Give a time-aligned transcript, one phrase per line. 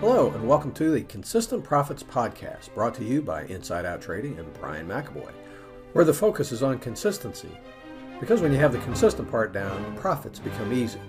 [0.00, 4.38] Hello, and welcome to the Consistent Profits Podcast, brought to you by Inside Out Trading
[4.38, 5.32] and Brian McAvoy,
[5.94, 7.58] where the focus is on consistency.
[8.20, 11.00] Because when you have the consistent part down, profits become easy.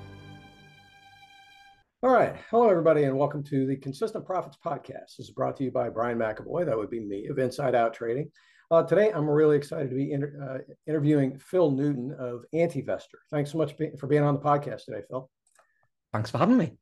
[2.04, 2.38] All right.
[2.49, 5.17] Hello, everybody, and welcome to the Consistent Profits Podcast.
[5.17, 6.66] This is brought to you by Brian McAvoy.
[6.66, 8.31] That would be me of Inside Out Trading.
[8.72, 13.20] Uh, today, I'm really excited to be inter- uh, interviewing Phil Newton of Antivestor.
[13.30, 15.30] Thanks so much for being on the podcast today, Phil.
[16.12, 16.78] Thanks for having me.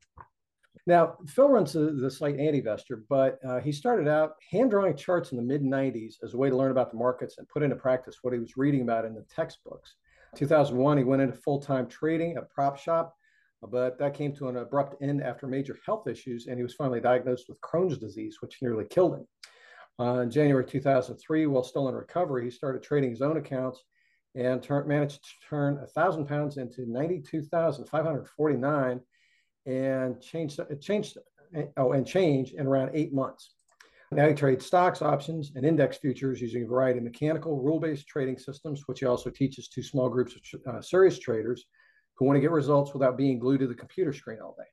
[0.86, 5.32] Now, Phil runs the, the site Antivestor, but uh, he started out hand drawing charts
[5.32, 7.76] in the mid 90s as a way to learn about the markets and put into
[7.76, 9.96] practice what he was reading about in the textbooks.
[10.36, 13.14] 2001, he went into full time trading at a prop shop,
[13.62, 17.00] but that came to an abrupt end after major health issues, and he was finally
[17.00, 19.26] diagnosed with Crohn's disease, which nearly killed him.
[20.00, 23.84] Uh, in January 2003, while still in recovery, he started trading his own accounts
[24.34, 29.00] and managed to turn 1,000 pounds into 92,549
[29.66, 31.16] and changed changed
[31.76, 33.54] oh and change in around eight months.
[34.10, 38.38] Now he trades stocks, options, and index futures using a variety of mechanical, rule-based trading
[38.38, 41.64] systems, which he also teaches to small groups of uh, serious traders
[42.16, 44.68] who want to get results without being glued to the computer screen all day.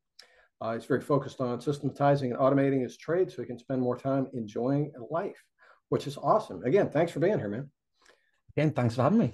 [0.62, 3.98] Uh, he's very focused on systematizing and automating his trade so he can spend more
[3.98, 5.44] time enjoying life,
[5.90, 6.64] which is awesome.
[6.64, 7.70] Again, thanks for being here, man.
[8.56, 9.31] Again, thanks for having me.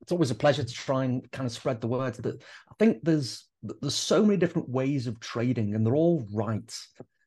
[0.00, 3.04] It's always a pleasure to try and kind of spread the word that I think
[3.04, 6.76] there's there's so many different ways of trading and they're all right.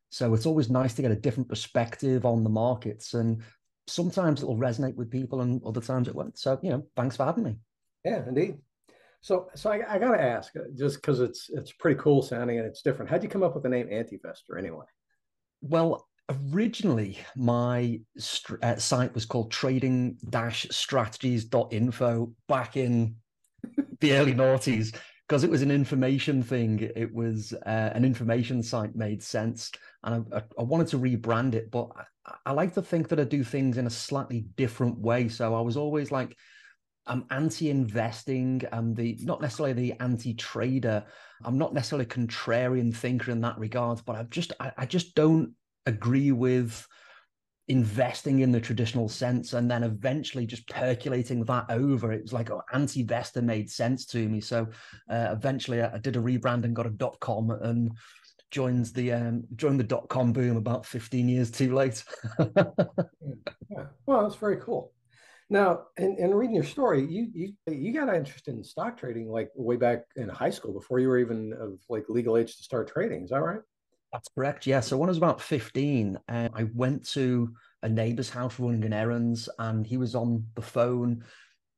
[0.10, 3.14] So it's always nice to get a different perspective on the markets.
[3.14, 3.42] And
[3.88, 6.38] sometimes it'll resonate with people and other times it won't.
[6.38, 7.58] So, you know, thanks for having me.
[8.04, 8.58] Yeah, indeed.
[9.28, 12.60] So, so I, I got to ask, uh, just because it's it's pretty cool sounding
[12.60, 13.12] and it's different.
[13.12, 14.86] How'd you come up with the name Antivestor anyway?
[15.60, 16.08] Well,
[16.54, 23.16] originally my st- uh, site was called trading-strategies.info back in
[24.00, 24.96] the early noughties
[25.28, 26.90] because it was an information thing.
[26.96, 29.74] It was uh, an information site made sense,
[30.06, 31.70] and I, I, wanted to rebrand it.
[31.70, 31.90] But
[32.26, 35.28] I, I, like to think that I do things in a slightly different way.
[35.28, 36.38] So I was always like,
[37.08, 38.64] I'm anti-investing.
[38.72, 41.04] I'm the not necessarily the anti-trader.
[41.44, 44.02] I'm not necessarily a contrarian thinker in that regard.
[44.06, 45.54] But I just I, I just don't
[45.86, 46.88] agree with
[47.70, 52.50] investing in the traditional sense and then eventually just percolating that over it was like
[52.50, 54.68] oh, Antivestor made sense to me so
[55.10, 57.92] uh, eventually I, I, did a rebrand and got a dot com and
[58.52, 62.06] joined the um joined the dot com boom about 15 years too late
[62.40, 63.84] yeah.
[64.06, 64.94] well that's very cool
[65.50, 69.50] now in, in reading your story you you you got interested in stock trading like
[69.56, 72.88] way back in high school before you were even of like legal age to start
[72.88, 73.62] trading is that right
[74.14, 74.66] that's correct.
[74.66, 74.80] Yeah.
[74.80, 77.54] So when I was about 15, uh, I went to
[77.84, 81.24] a neighbor's house running an errands and he was on the phone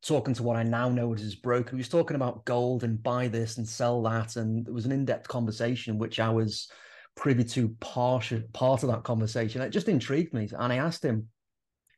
[0.01, 1.71] talking to what I now know as his broker.
[1.71, 4.35] He was talking about gold and buy this and sell that.
[4.35, 6.69] And it was an in depth conversation, which I was
[7.15, 9.61] privy to part, part of that conversation.
[9.61, 10.47] It just intrigued me.
[10.57, 11.27] And I asked him,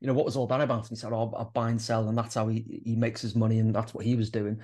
[0.01, 0.81] you know, what was all that about?
[0.81, 2.09] And he said, oh, I buy and sell.
[2.09, 3.59] And that's how he, he makes his money.
[3.59, 4.59] And that's what he was doing.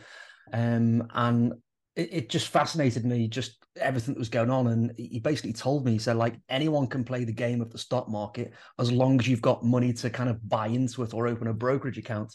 [0.52, 1.54] Um, and
[1.96, 4.68] it, it, just fascinated me, just everything that was going on.
[4.68, 7.78] And he basically told me, he said, like, anyone can play the game of the
[7.78, 11.28] stock market as long as you've got money to kind of buy into it or
[11.28, 12.34] open a brokerage account.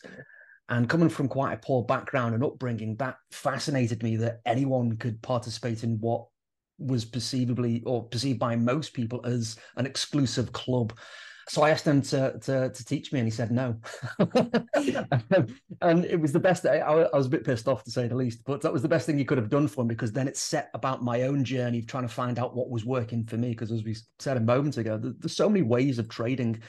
[0.68, 5.20] And coming from quite a poor background and upbringing, that fascinated me that anyone could
[5.22, 6.26] participate in what
[6.78, 10.92] was perceivably or perceived by most people as an exclusive club.
[11.48, 13.76] So I asked him to to, to teach me, and he said no.
[15.80, 16.66] and it was the best.
[16.66, 18.88] I, I, was a bit pissed off to say the least, but that was the
[18.88, 21.44] best thing he could have done for me because then it set about my own
[21.44, 23.50] journey of trying to find out what was working for me.
[23.50, 26.60] Because as we said a moment ago, there's so many ways of trading,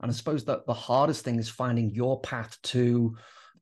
[0.00, 3.16] and I suppose that the hardest thing is finding your path to,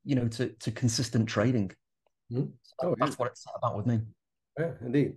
[0.05, 1.71] you know, to to consistent trading.
[2.31, 2.45] Mm-hmm.
[2.83, 3.15] Oh, that's yeah.
[3.17, 3.99] what it's about with me.
[4.57, 5.15] Yeah, indeed.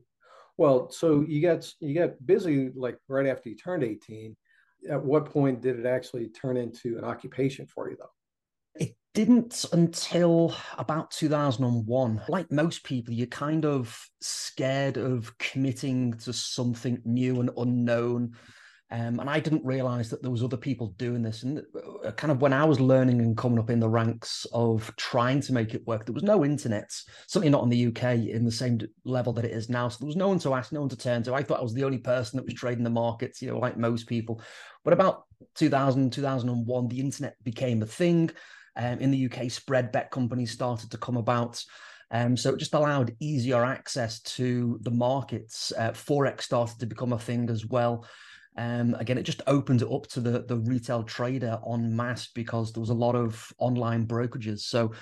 [0.56, 4.36] Well, so you got you got busy like right after you turned 18
[4.88, 8.10] at what point did it actually turn into an occupation for you, though?
[8.74, 12.22] It didn't until about 2001.
[12.28, 18.34] Like most people, you're kind of scared of committing to something new and unknown.
[18.90, 21.42] Um, and I didn't realize that there was other people doing this.
[21.42, 21.62] And
[22.04, 25.40] uh, kind of when I was learning and coming up in the ranks of trying
[25.40, 26.92] to make it work, there was no internet,
[27.26, 29.88] certainly not in the UK in the same level that it is now.
[29.88, 31.34] So there was no one to ask, no one to turn to.
[31.34, 33.78] I thought I was the only person that was trading the markets, you know, like
[33.78, 34.42] most people.
[34.84, 38.30] But about 2000, 2001, the internet became a thing.
[38.76, 41.62] Um, in the UK, spread bet companies started to come about.
[42.10, 45.72] Um, so it just allowed easier access to the markets.
[45.76, 48.04] Uh, Forex started to become a thing as well.
[48.56, 52.72] Um, again, it just opened it up to the, the retail trader en masse because
[52.72, 54.60] there was a lot of online brokerages.
[54.60, 54.92] So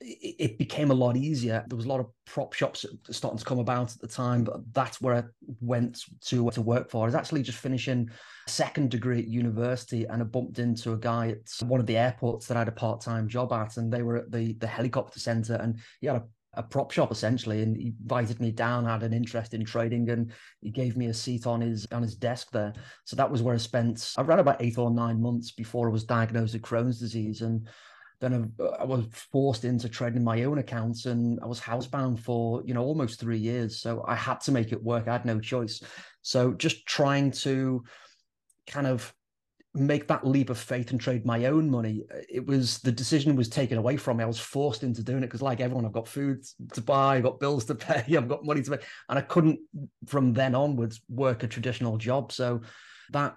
[0.00, 1.64] it became a lot easier.
[1.66, 4.60] There was a lot of prop shops starting to come about at the time, but
[4.72, 5.24] that's where I
[5.60, 7.02] went to to work for.
[7.02, 8.08] I was actually just finishing
[8.46, 12.46] second degree at university, and I bumped into a guy at one of the airports
[12.46, 15.18] that I had a part time job at, and they were at the the helicopter
[15.18, 16.24] center, and he had a
[16.58, 20.32] a prop shop essentially and he invited me down had an interest in trading and
[20.60, 22.72] he gave me a seat on his on his desk there
[23.04, 26.04] so that was where i spent ran about eight or nine months before i was
[26.04, 27.68] diagnosed with crohn's disease and
[28.20, 32.62] then I, I, was forced into trading my own accounts and I was housebound for,
[32.64, 33.80] you know, almost three years.
[33.80, 35.06] So I had to make it work.
[35.06, 35.80] I had no choice.
[36.22, 37.84] So just trying to
[38.66, 39.14] kind of
[39.74, 43.48] make that leap of faith and trade my own money, it was the decision was
[43.48, 44.24] taken away from me.
[44.24, 47.22] I was forced into doing it because, like everyone, I've got food to buy, I've
[47.22, 49.60] got bills to pay, I've got money to pay, and I couldn't
[50.06, 52.32] from then onwards work a traditional job.
[52.32, 52.62] So
[53.10, 53.36] that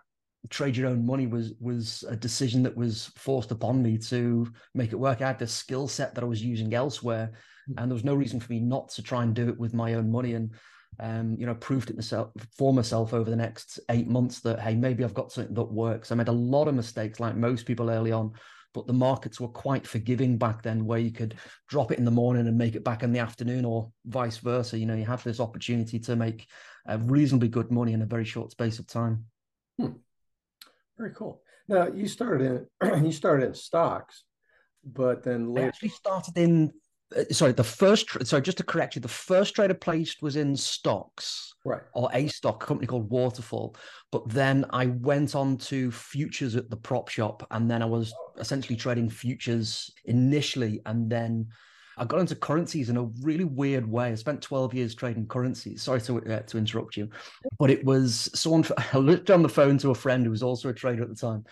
[0.49, 4.91] trade your own money was was a decision that was forced upon me to make
[4.91, 5.21] it work.
[5.21, 7.31] I had the skill set that I was using elsewhere,
[7.67, 7.73] hmm.
[7.77, 9.93] and there was no reason for me not to try and do it with my
[9.95, 10.33] own money.
[10.33, 10.51] And
[10.99, 14.75] um, you know, proved it myself for myself over the next eight months that hey,
[14.75, 16.11] maybe I've got something that works.
[16.11, 18.33] I made a lot of mistakes, like most people early on,
[18.73, 21.35] but the markets were quite forgiving back then, where you could
[21.67, 24.77] drop it in the morning and make it back in the afternoon, or vice versa.
[24.77, 26.47] You know, you have this opportunity to make
[26.87, 29.25] uh, reasonably good money in a very short space of time.
[29.79, 29.93] Hmm.
[30.97, 31.41] Very cool.
[31.67, 34.23] Now you started in you started in stocks,
[34.83, 36.73] but then later I actually started in
[37.31, 40.55] sorry the first sorry just to correct you the first trade I placed was in
[40.55, 43.75] stocks right or a stock a company called Waterfall
[44.11, 48.13] but then I went on to futures at the prop shop and then I was
[48.37, 51.47] essentially trading futures initially and then
[51.97, 54.11] I got into currencies in a really weird way.
[54.11, 55.83] I spent 12 years trading currencies.
[55.83, 57.09] Sorry to, uh, to interrupt you,
[57.59, 60.69] but it was someone, I looked on the phone to a friend who was also
[60.69, 61.43] a trader at the time.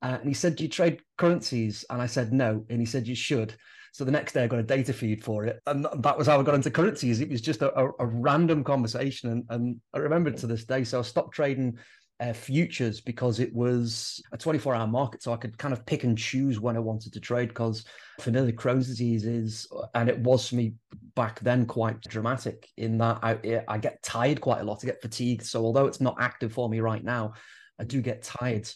[0.00, 1.84] Uh, and he said, Do you trade currencies?
[1.90, 2.64] And I said, No.
[2.70, 3.54] And he said, You should.
[3.92, 5.60] So the next day I got a data feed for it.
[5.66, 7.20] And that was how I got into currencies.
[7.20, 9.30] It was just a, a, a random conversation.
[9.30, 10.84] And, and I remember it to this day.
[10.84, 11.78] So I stopped trading
[12.20, 15.22] uh, futures because it was a 24 hour market.
[15.22, 17.84] So I could kind of pick and choose when I wanted to trade because
[18.20, 20.74] familial Crohn's disease is, and it was for me
[21.14, 24.80] back then quite dramatic in that I, I get tired quite a lot.
[24.82, 25.46] I get fatigued.
[25.46, 27.32] So although it's not active for me right now,
[27.78, 28.70] I do get tired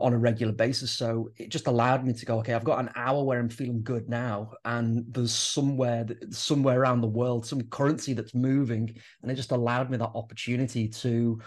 [0.00, 0.90] on a regular basis.
[0.90, 3.82] So it just allowed me to go, okay, I've got an hour where I'm feeling
[3.82, 9.36] good now, and there's somewhere somewhere around the world, some currency that's moving, and it
[9.36, 11.40] just allowed me that opportunity to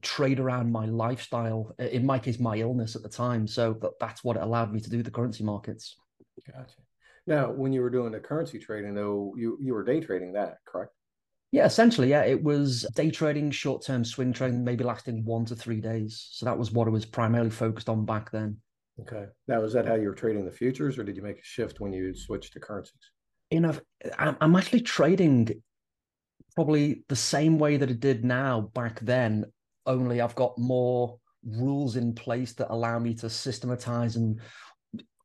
[0.00, 1.74] trade around my lifestyle.
[1.78, 3.46] In my case, my illness at the time.
[3.46, 5.96] So that, that's what it allowed me to do the currency markets.
[6.46, 6.74] Gotcha.
[7.26, 10.58] Now, when you were doing the currency trading, though, you you were day trading that,
[10.66, 10.92] correct?
[11.52, 12.24] Yeah, essentially, yeah.
[12.24, 16.28] It was day trading, short term swing trading, maybe lasting one to three days.
[16.32, 18.56] So that was what I was primarily focused on back then.
[19.00, 19.26] Okay.
[19.48, 21.78] Now, was that how you were trading the futures, or did you make a shift
[21.78, 23.00] when you switched to currencies?
[23.50, 23.78] You know,
[24.18, 25.62] I'm actually trading
[26.54, 29.44] probably the same way that it did now back then,
[29.86, 34.40] only I've got more rules in place that allow me to systematize and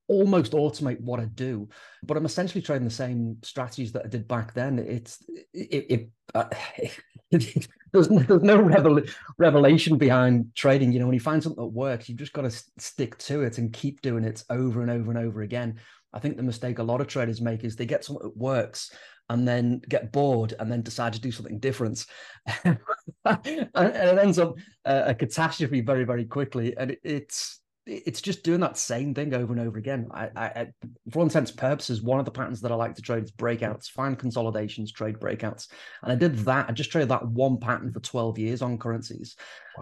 [0.08, 1.70] almost automate what I do,
[2.04, 4.80] but I'm essentially trading the same strategies that I did back then.
[4.80, 5.24] It's
[5.54, 6.46] it, it, uh,
[6.78, 7.00] it
[7.32, 9.02] there's, there's no revel,
[9.38, 10.92] revelation behind trading.
[10.92, 13.58] You know, when you find something that works, you've just got to stick to it
[13.58, 15.80] and keep doing it over and over and over again.
[16.14, 18.92] I think the mistake a lot of traders make is they get something that works
[19.30, 22.06] and then get bored and then decide to do something different.
[22.66, 22.80] and,
[23.26, 24.56] it ends up
[24.86, 26.76] uh, a catastrophe very, very quickly.
[26.78, 27.57] And it, it's
[27.88, 30.08] it's just doing that same thing over and over again.
[30.12, 30.68] I, I,
[31.10, 33.32] for all intents and purposes, one of the patterns that I like to trade is
[33.32, 35.70] breakouts, find consolidations, trade breakouts,
[36.04, 36.70] and I did that.
[36.70, 39.36] I just traded that one pattern for twelve years on currencies,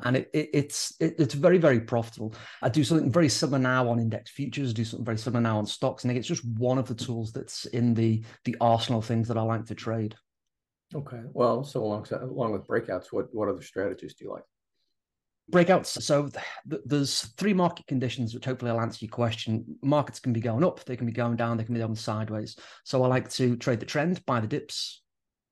[0.03, 2.35] and it, it, it's it, it's very very profitable.
[2.61, 4.73] I do something very similar now on index futures.
[4.73, 7.65] do something very similar now on stocks, and it's just one of the tools that's
[7.65, 10.15] in the the arsenal of things that I like to trade.
[10.93, 14.43] Okay, well, so along along with breakouts, what what other strategies do you like?
[15.51, 16.01] Breakouts.
[16.01, 16.27] So
[16.69, 19.65] th- there's three market conditions, which hopefully I'll answer your question.
[19.81, 22.57] Markets can be going up, they can be going down, they can be going sideways.
[22.83, 25.01] So I like to trade the trend, buy the dips,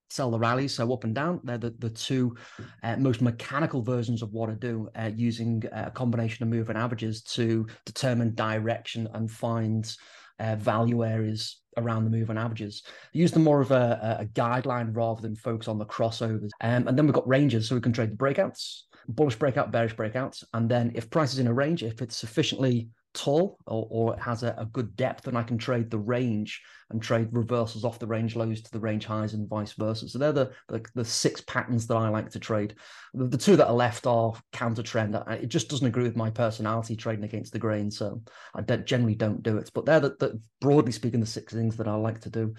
[0.10, 0.74] sell the rallies.
[0.74, 2.36] So up and down, they're the, the two
[2.84, 7.22] uh, most mechanical versions of what I do, uh, using a combination of moving averages
[7.24, 9.96] to determine direction and find
[10.40, 12.84] uh, value areas around the moving averages.
[13.14, 16.50] Use them more of a, a guideline rather than focus on the crossovers.
[16.62, 19.96] Um, and then we've got ranges, so we can trade the breakouts bullish breakout, bearish
[19.96, 20.44] breakouts.
[20.54, 24.20] And then if price is in a range, if it's sufficiently tall or, or it
[24.20, 28.00] has a, a, good depth, then I can trade the range and trade reversals off
[28.00, 30.10] the range lows to the range highs and vice versa.
[30.10, 32.76] So they're the the, the six patterns that I like to trade.
[33.14, 35.16] The, the, two that are left are counter trend.
[35.30, 38.22] It just doesn't agree with my personality trading against the grain, so
[38.56, 39.70] I generally don't do it.
[39.74, 42.56] But they're the, the broadly speaking the six things that I like to do.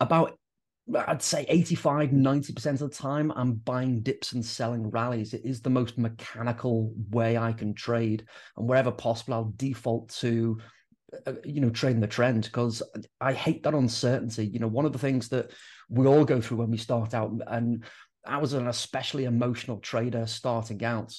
[0.00, 0.38] About
[0.94, 5.34] I'd say 85, 90% of the time, I'm buying dips and selling rallies.
[5.34, 8.24] It is the most mechanical way I can trade.
[8.56, 10.58] And wherever possible, I'll default to,
[11.26, 12.82] uh, you know, trading the trend because
[13.20, 14.46] I hate that uncertainty.
[14.46, 15.52] You know, one of the things that
[15.90, 17.84] we all go through when we start out, and
[18.26, 21.14] I was an especially emotional trader starting out.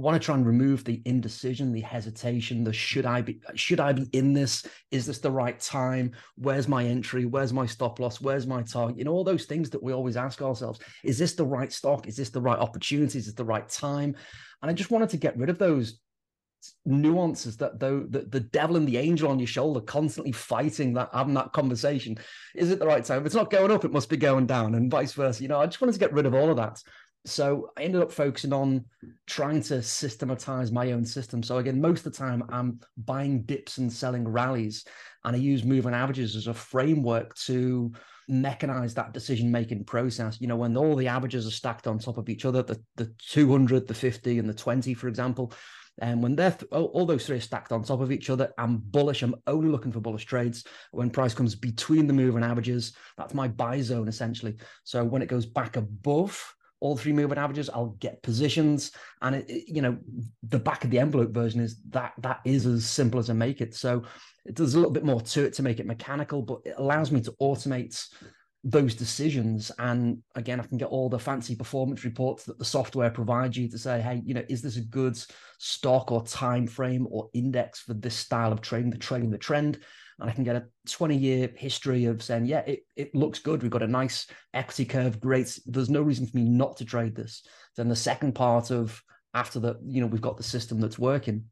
[0.00, 3.80] I want to try and remove the indecision, the hesitation, the should I be should
[3.80, 4.66] I be in this?
[4.90, 6.12] Is this the right time?
[6.36, 7.26] Where's my entry?
[7.26, 8.18] Where's my stop loss?
[8.18, 8.96] Where's my target?
[8.96, 10.80] You know, all those things that we always ask ourselves.
[11.04, 12.08] Is this the right stock?
[12.08, 13.18] Is this the right opportunity?
[13.18, 14.16] Is this the right time?
[14.62, 16.00] And I just wanted to get rid of those
[16.86, 21.08] nuances that though the, the devil and the angel on your shoulder constantly fighting that
[21.12, 22.18] having that conversation
[22.54, 24.74] is it the right time if it's not going up it must be going down
[24.74, 26.78] and vice versa you know i just wanted to get rid of all of that
[27.26, 28.86] so I ended up focusing on
[29.26, 31.42] trying to systematize my own system.
[31.42, 34.84] So again, most of the time I'm buying dips and selling rallies,
[35.24, 37.92] and I use moving averages as a framework to
[38.30, 40.40] mechanize that decision making process.
[40.40, 43.12] You know, when all the averages are stacked on top of each other, the the
[43.18, 45.52] 200, the 50, and the 20, for example.
[46.00, 48.78] And when they're th- all those three are stacked on top of each other, I'm
[48.78, 49.22] bullish.
[49.22, 50.64] I'm only looking for bullish trades.
[50.92, 54.56] When price comes between the move moving averages, that's my buy zone essentially.
[54.84, 57.70] So when it goes back above all three moving averages.
[57.70, 59.98] I'll get positions, and it, it, you know
[60.42, 63.60] the back of the envelope version is that that is as simple as I make
[63.60, 63.74] it.
[63.74, 64.04] So
[64.44, 67.12] it does a little bit more to it to make it mechanical, but it allows
[67.12, 68.02] me to automate
[68.64, 69.70] those decisions.
[69.78, 73.68] And again, I can get all the fancy performance reports that the software provides you
[73.70, 75.18] to say, hey, you know, is this a good
[75.58, 79.80] stock or time frame or index for this style of trading, the trading the trend?
[80.20, 83.62] And I can get a 20 year history of saying, yeah, it, it looks good.
[83.62, 85.20] We've got a nice equity curve.
[85.20, 85.58] Great.
[85.66, 87.42] There's no reason for me not to trade this.
[87.76, 89.00] Then the second part of
[89.32, 91.44] after that, you know, we've got the system that's working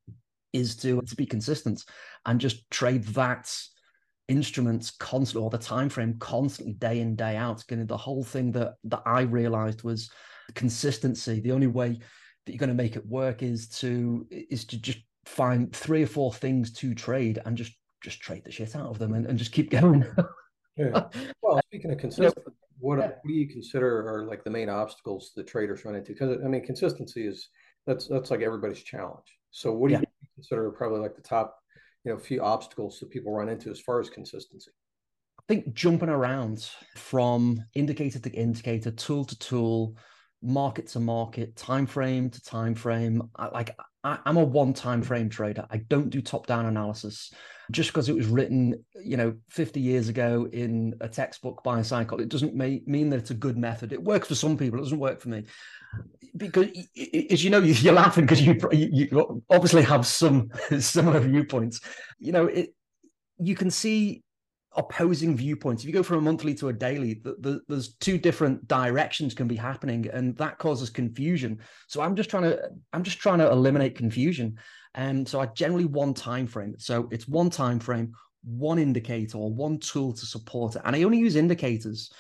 [0.53, 1.85] is to, to be consistent
[2.27, 3.51] and just trade that
[4.29, 8.75] instruments constantly or the time frame constantly day in day out the whole thing that
[8.85, 10.11] that i realized was
[10.55, 11.99] consistency the only way
[12.45, 16.07] that you're going to make it work is to is to just find three or
[16.07, 19.39] four things to trade and just just trade the shit out of them and, and
[19.39, 20.05] just keep going.
[20.77, 21.05] yeah.
[21.43, 25.47] Well, speaking of consistency, what, what do you consider are like the main obstacles that
[25.47, 26.13] traders run into?
[26.13, 27.49] Because I mean, consistency is
[27.87, 29.27] that's that's like everybody's challenge.
[29.51, 30.01] So, what do yeah.
[30.01, 31.57] you consider probably like the top,
[32.05, 34.71] you know, few obstacles that people run into as far as consistency?
[35.39, 39.97] I think jumping around from indicator to indicator, tool to tool,
[40.43, 43.23] market to market, time frame to time frame.
[43.35, 45.67] I, like I, am a one time frame trader.
[45.71, 47.33] I don't do top down analysis
[47.71, 51.85] just because it was written, you know, 50 years ago in a textbook by a
[51.85, 52.27] psychologist.
[52.27, 53.93] It doesn't may, mean that it's a good method.
[53.93, 54.79] It works for some people.
[54.79, 55.45] It doesn't work for me
[56.37, 56.69] because,
[57.31, 61.81] as you know, you're laughing because you, you obviously have some similar viewpoints.
[62.19, 62.75] You know, it
[63.41, 64.23] you can see
[64.77, 65.83] opposing viewpoints.
[65.83, 69.35] If you go from a monthly to a daily, the, the, there's two different directions
[69.35, 71.59] can be happening, and that causes confusion.
[71.87, 74.59] So I'm just trying to I'm just trying to eliminate confusion.
[74.95, 76.75] And so I generally one time frame.
[76.79, 78.13] So it's one time frame,
[78.45, 82.11] one indicator, or one tool to support it, and I only use indicators.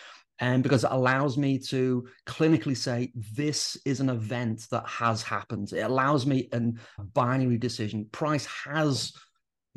[0.40, 5.72] And because it allows me to clinically say this is an event that has happened.
[5.72, 6.60] It allows me a
[7.12, 8.06] binary decision.
[8.12, 9.12] Price has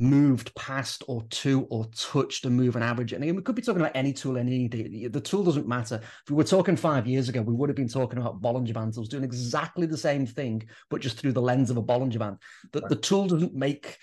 [0.02, 3.12] moved past or to or touched a moving average.
[3.12, 5.06] And again, we could be talking about any tool, any day.
[5.06, 6.00] The tool doesn't matter.
[6.02, 8.98] If we were talking five years ago, we would have been talking about Bollinger Bands.
[8.98, 12.18] I was doing exactly the same thing, but just through the lens of a Bollinger
[12.18, 12.38] Band.
[12.72, 12.88] The, right.
[12.88, 13.98] the tool doesn't make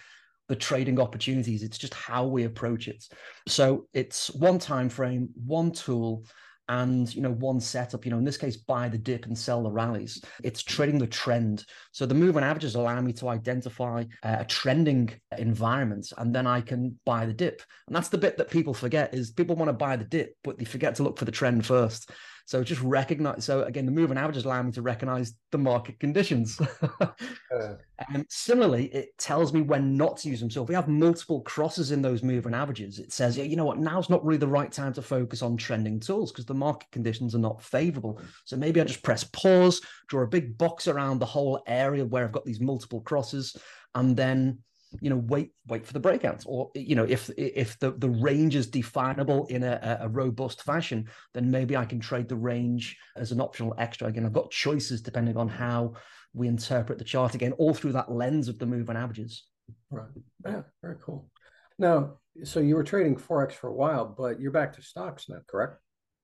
[0.47, 1.63] the trading opportunities.
[1.63, 3.05] It's just how we approach it.
[3.47, 6.25] So it's one time frame, one tool,
[6.69, 9.63] and you know one setup you know in this case buy the dip and sell
[9.63, 10.23] the rallies.
[10.43, 11.65] It's trading the trend.
[11.91, 16.61] So the moving averages allow me to identify uh, a trending environment and then i
[16.61, 17.61] can buy the dip.
[17.87, 20.57] And that's the bit that people forget is people want to buy the dip but
[20.57, 22.11] they forget to look for the trend first
[22.49, 23.45] so just recognize.
[23.45, 26.59] So again, the moving averages allow me to recognize the market conditions.
[26.99, 27.75] uh,
[28.11, 30.49] and similarly, it tells me when not to use them.
[30.49, 33.65] So if we have multiple crosses in those moving averages, it says, yeah, you know
[33.65, 36.89] what, now's not really the right time to focus on trending tools because the market
[36.89, 38.19] conditions are not favorable.
[38.45, 42.23] So maybe I just press pause, draw a big box around the whole area where
[42.23, 43.55] I've got these multiple crosses,
[43.93, 44.57] and then
[45.01, 48.55] you know wait wait for the breakouts or you know if if the the range
[48.55, 53.31] is definable in a, a robust fashion then maybe i can trade the range as
[53.31, 55.93] an optional extra again i've got choices depending on how
[56.33, 59.43] we interpret the chart again all through that lens of the moving averages
[59.89, 60.09] Right.
[60.45, 61.29] Yeah, very cool.
[61.77, 65.39] Now, so you were trading forex for a while, but you're back to stocks now,
[65.47, 65.77] correct?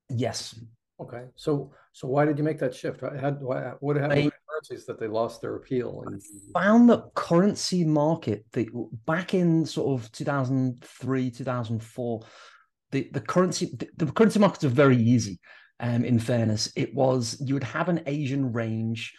[0.10, 0.60] Yes.
[1.00, 1.26] Okay.
[1.36, 3.02] So, so why did you make that shift?
[3.02, 4.34] Had, what happened with
[4.88, 6.04] that they lost their appeal?
[6.06, 6.22] And
[6.54, 8.70] found that currency market, the
[9.06, 12.22] back in sort of 2003, 2004,
[12.92, 15.40] the, the currency the, the currency markets are very easy.
[15.82, 19.14] Um, in fairness, it was you would have an Asian range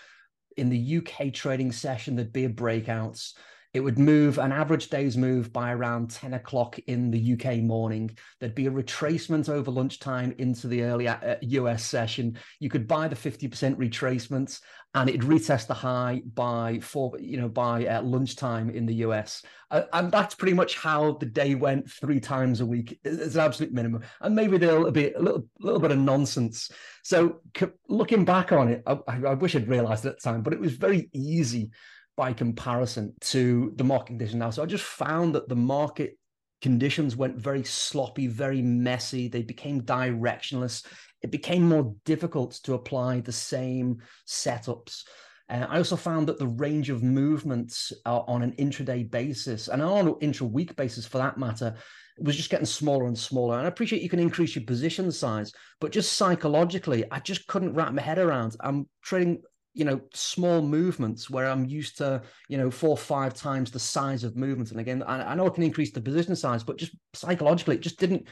[0.56, 2.16] in the UK trading session.
[2.16, 3.34] There'd be a breakouts
[3.76, 8.16] it would move an average day's move by around 10 o'clock in the UK morning.
[8.40, 12.38] There'd be a retracement over lunchtime into the early US uh, session.
[12.58, 14.60] You could buy the 50% retracements
[14.94, 19.42] and it'd retest the high by four, you know, by uh, lunchtime in the US.
[19.70, 22.98] Uh, and that's pretty much how the day went three times a week.
[23.04, 24.04] It's an absolute minimum.
[24.22, 26.70] And maybe there'll be a little, little bit of nonsense.
[27.02, 27.42] So
[27.90, 30.72] looking back on it, I, I wish I'd realized at the time, but it was
[30.72, 31.72] very easy
[32.16, 34.50] by comparison to the market condition now.
[34.50, 36.18] So I just found that the market
[36.62, 39.28] conditions went very sloppy, very messy.
[39.28, 40.86] They became directionless.
[41.22, 45.04] It became more difficult to apply the same setups.
[45.48, 49.80] Uh, I also found that the range of movements uh, on an intraday basis and
[49.82, 51.74] on an intra-week basis, for that matter,
[52.18, 53.58] was just getting smaller and smaller.
[53.58, 57.74] And I appreciate you can increase your position size, but just psychologically, I just couldn't
[57.74, 58.56] wrap my head around.
[58.60, 59.42] I'm trading
[59.76, 63.78] you know small movements where i'm used to you know four or five times the
[63.78, 66.78] size of movements and again I, I, know i can increase the position size but
[66.78, 68.26] just psychologically it just didn't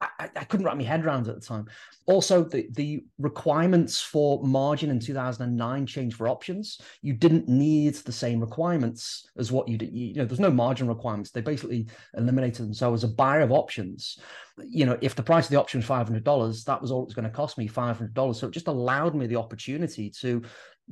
[0.00, 1.66] I, I, couldn't wrap my head around at the time.
[2.06, 6.80] Also the the requirements for margin in 2009 changed for options.
[7.00, 10.88] You didn't need the same requirements as what you did you know there's no margin
[10.88, 11.30] requirements.
[11.30, 12.74] They basically eliminated them.
[12.74, 14.18] So as a buyer of options
[14.62, 17.14] you know if the price of the option was $500 that was all it was
[17.14, 20.42] going to cost me $500 so it just allowed me the opportunity to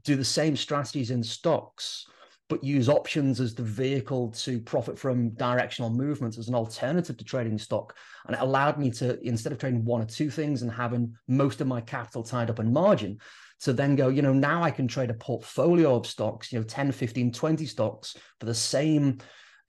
[0.03, 2.07] do the same strategies in stocks,
[2.49, 7.25] but use options as the vehicle to profit from directional movements as an alternative to
[7.25, 7.97] trading stock.
[8.27, 11.61] And it allowed me to, instead of trading one or two things and having most
[11.61, 13.19] of my capital tied up in margin,
[13.61, 16.65] to then go, you know, now I can trade a portfolio of stocks, you know,
[16.65, 19.19] 10, 15, 20 stocks for the same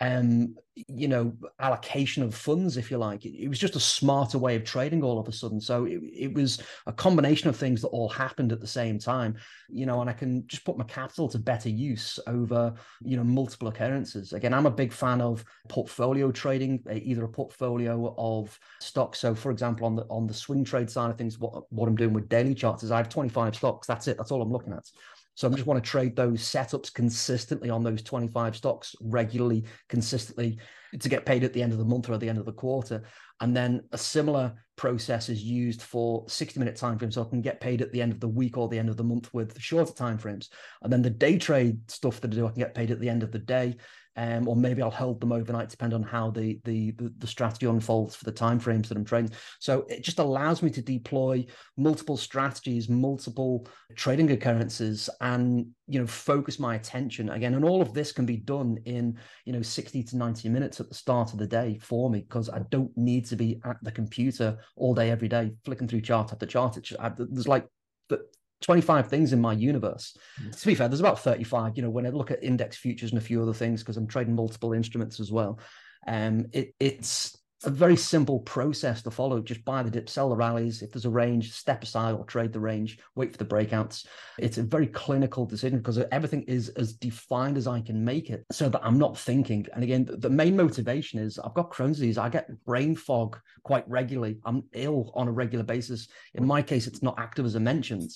[0.01, 3.25] um, you know, allocation of funds, if you like.
[3.25, 5.61] It, it, was just a smarter way of trading all of a sudden.
[5.61, 9.35] So it, it was a combination of things that all happened at the same time,
[9.69, 13.23] you know, and I can just put my capital to better use over, you know,
[13.23, 14.33] multiple occurrences.
[14.33, 19.19] Again, I'm a big fan of portfolio trading, either a portfolio of stocks.
[19.19, 21.95] So for example, on the on the swing trade side of things, what, what I'm
[21.95, 23.87] doing with daily charts is I have 25 stocks.
[23.87, 24.17] That's it.
[24.17, 24.89] That's all I'm looking at.
[25.35, 30.59] So I just want to trade those setups consistently on those 25 stocks regularly, consistently
[30.99, 32.53] to get paid at the end of the month or at the end of the
[32.53, 33.03] quarter.
[33.41, 37.15] And then a similar process is used for 60 minute time frames.
[37.15, 38.97] So I can get paid at the end of the week or the end of
[38.97, 40.49] the month with shorter time frames.
[40.81, 43.09] And then the day trade stuff that I do, I can get paid at the
[43.09, 43.75] end of the day
[44.15, 48.15] um, or maybe I'll hold them overnight, depending on how the, the the strategy unfolds
[48.15, 49.31] for the time frames that I'm trading.
[49.59, 51.45] So it just allows me to deploy
[51.77, 57.55] multiple strategies, multiple trading occurrences, and you know focus my attention again.
[57.55, 60.89] And all of this can be done in you know 60 to 90 minutes at
[60.89, 63.91] the start of the day for me because I don't need to be at the
[63.91, 66.77] computer all day every day flicking through chart after chart.
[66.77, 67.67] It's, I, there's like
[68.09, 68.25] the
[68.63, 70.17] 25 things in my universe.
[70.41, 70.59] Mm.
[70.59, 71.77] To be fair, there's about 35.
[71.77, 74.07] You know, when I look at index futures and a few other things, because I'm
[74.07, 75.59] trading multiple instruments as well,
[76.07, 79.39] um, it, it's a very simple process to follow.
[79.39, 80.81] Just buy the dip, sell the rallies.
[80.81, 84.05] If there's a range, step aside or trade the range, wait for the breakouts.
[84.37, 88.45] It's a very clinical decision because everything is as defined as I can make it
[88.51, 89.65] so that I'm not thinking.
[89.73, 92.17] And again, the main motivation is I've got Crohn's disease.
[92.17, 94.39] I get brain fog quite regularly.
[94.45, 96.09] I'm ill on a regular basis.
[96.33, 98.11] In my case, it's not active as I mentioned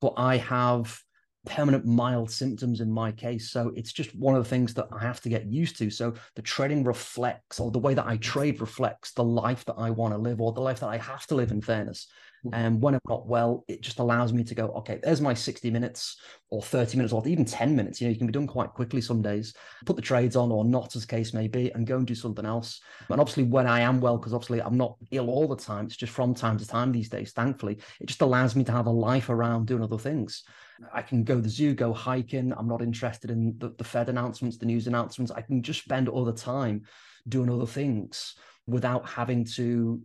[0.00, 0.98] but I have
[1.46, 3.50] permanent mild symptoms in my case.
[3.50, 5.90] So it's just one of the things that I have to get used to.
[5.90, 9.90] So the trading reflects, or the way that I trade reflects the life that I
[9.90, 12.08] want to live, or the life that I have to live in fairness.
[12.44, 12.66] And mm-hmm.
[12.66, 15.70] um, when I'm not well, it just allows me to go, okay, there's my 60
[15.70, 16.16] minutes
[16.50, 18.00] or 30 minutes or even 10 minutes.
[18.00, 20.64] You know, you can be done quite quickly some days, put the trades on or
[20.64, 22.80] not as case may be, and go and do something else.
[23.08, 25.96] And obviously, when I am well, because obviously I'm not ill all the time, it's
[25.96, 28.90] just from time to time these days, thankfully, it just allows me to have a
[28.90, 30.44] life around doing other things.
[30.92, 32.52] I can go the zoo, go hiking.
[32.56, 35.32] I'm not interested in the, the Fed announcements, the news announcements.
[35.32, 36.82] I can just spend all the time
[37.28, 38.34] doing other things
[38.66, 40.00] without having to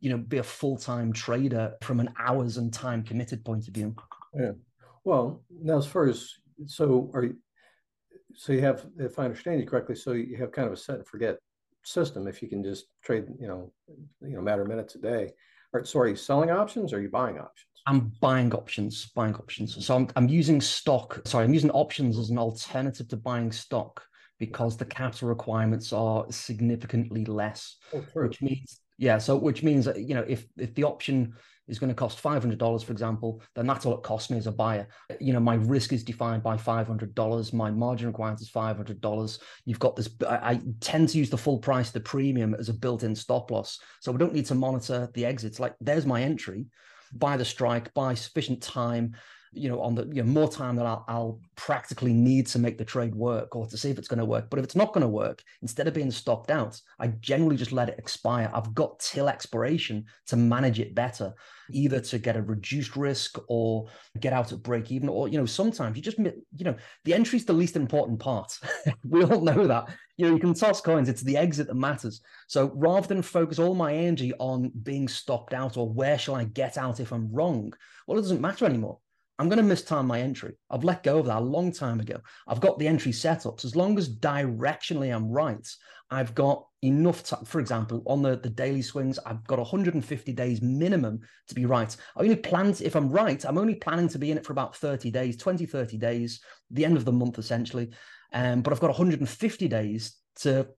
[0.00, 3.94] you know be a full-time trader from an hours and time committed point of view.
[4.34, 4.52] Yeah.
[5.04, 6.34] Well now as far as
[6.66, 7.36] so are you
[8.34, 10.96] so you have if i understand you correctly so you have kind of a set
[10.96, 11.36] and forget
[11.84, 12.28] system.
[12.28, 13.72] If you can just trade you know
[14.20, 15.32] you know matter of minutes a day.
[15.72, 17.68] Or sorry selling options or are you buying options?
[17.86, 19.84] I'm buying options buying options.
[19.84, 24.02] So i'm, I'm using stock sorry i'm using options as an alternative to buying stock
[24.38, 29.98] because the capital requirements are significantly less, oh, which means yeah, so which means that
[29.98, 31.34] you know if if the option
[31.66, 34.38] is going to cost five hundred dollars, for example, then that's all it costs me
[34.38, 34.86] as a buyer.
[35.18, 37.52] You know, my risk is defined by five hundred dollars.
[37.52, 39.40] My margin requirement is five hundred dollars.
[39.64, 40.08] You've got this.
[40.28, 43.80] I, I, tend to use the full price, the premium, as a built-in stop loss,
[43.98, 45.58] so we don't need to monitor the exits.
[45.58, 46.66] Like, there's my entry.
[47.12, 49.16] Buy the strike, buy sufficient time
[49.54, 52.78] you know, on the you know more time that I'll, I'll practically need to make
[52.78, 54.48] the trade work or to see if it's going to work.
[54.48, 57.72] But if it's not going to work, instead of being stopped out, I generally just
[57.72, 58.50] let it expire.
[58.54, 61.34] I've got till expiration to manage it better,
[61.70, 63.88] either to get a reduced risk or
[64.20, 65.08] get out at break even.
[65.08, 68.58] Or you know, sometimes you just you know the entry is the least important part.
[69.08, 69.90] we all know that.
[70.16, 71.08] You know, you can toss coins.
[71.08, 72.22] It's the exit that matters.
[72.46, 76.44] So rather than focus all my energy on being stopped out or where shall I
[76.44, 77.72] get out if I'm wrong,
[78.06, 78.98] well, it doesn't matter anymore
[79.42, 80.54] I'm going to mistime my entry.
[80.70, 82.20] I've let go of that a long time ago.
[82.46, 83.64] I've got the entry setups.
[83.64, 85.66] as long as directionally I'm right,
[86.12, 87.44] I've got enough time.
[87.44, 91.96] For example, on the, the daily swings, I've got 150 days minimum to be right.
[92.16, 94.52] I only plan, to, if I'm right, I'm only planning to be in it for
[94.52, 97.90] about 30 days, 20, 30 days, the end of the month essentially.
[98.32, 100.68] Um, but I've got 150 days to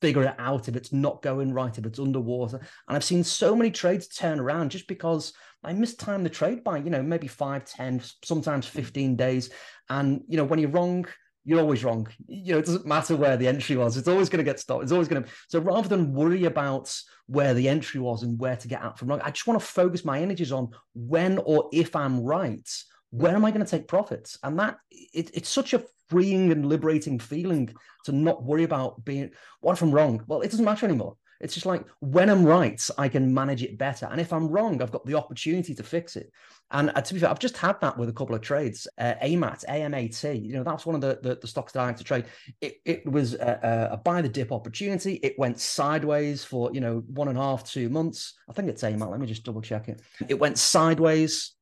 [0.00, 2.58] figure it out if it's not going right, if it's underwater.
[2.58, 5.32] And I've seen so many trades turn around just because
[5.64, 8.78] I mistimed the trade by, you know, maybe five, 10, sometimes hmm.
[8.78, 9.50] 15 days.
[9.90, 11.06] And, you know, when you're wrong,
[11.44, 12.06] you're always wrong.
[12.26, 13.96] You know, it doesn't matter where the entry was.
[13.96, 14.82] It's always going to get stopped.
[14.82, 15.30] It's always going to.
[15.48, 16.94] So rather than worry about
[17.26, 19.66] where the entry was and where to get out from wrong, I just want to
[19.66, 22.68] focus my energies on when or if I'm right,
[23.10, 24.38] where am I going to take profits?
[24.42, 29.30] And that it, it's such a freeing and liberating feeling to not worry about being
[29.60, 30.22] what if I'm wrong?
[30.26, 31.16] Well, it doesn't matter anymore.
[31.40, 34.08] It's just like when I'm right, I can manage it better.
[34.10, 36.32] And if I'm wrong, I've got the opportunity to fix it.
[36.70, 38.88] And uh, to be fair, I've just had that with a couple of trades.
[38.98, 41.96] Uh, AMAT, AMAT, you know, that's one of the, the, the stocks that I like
[41.98, 42.24] to trade.
[42.60, 45.14] It, it was a, a, buy the dip opportunity.
[45.22, 48.34] It went sideways for, you know, one and a half, two months.
[48.50, 49.08] I think it's AMAT.
[49.10, 50.02] Let me just double check it.
[50.28, 51.52] It went sideways.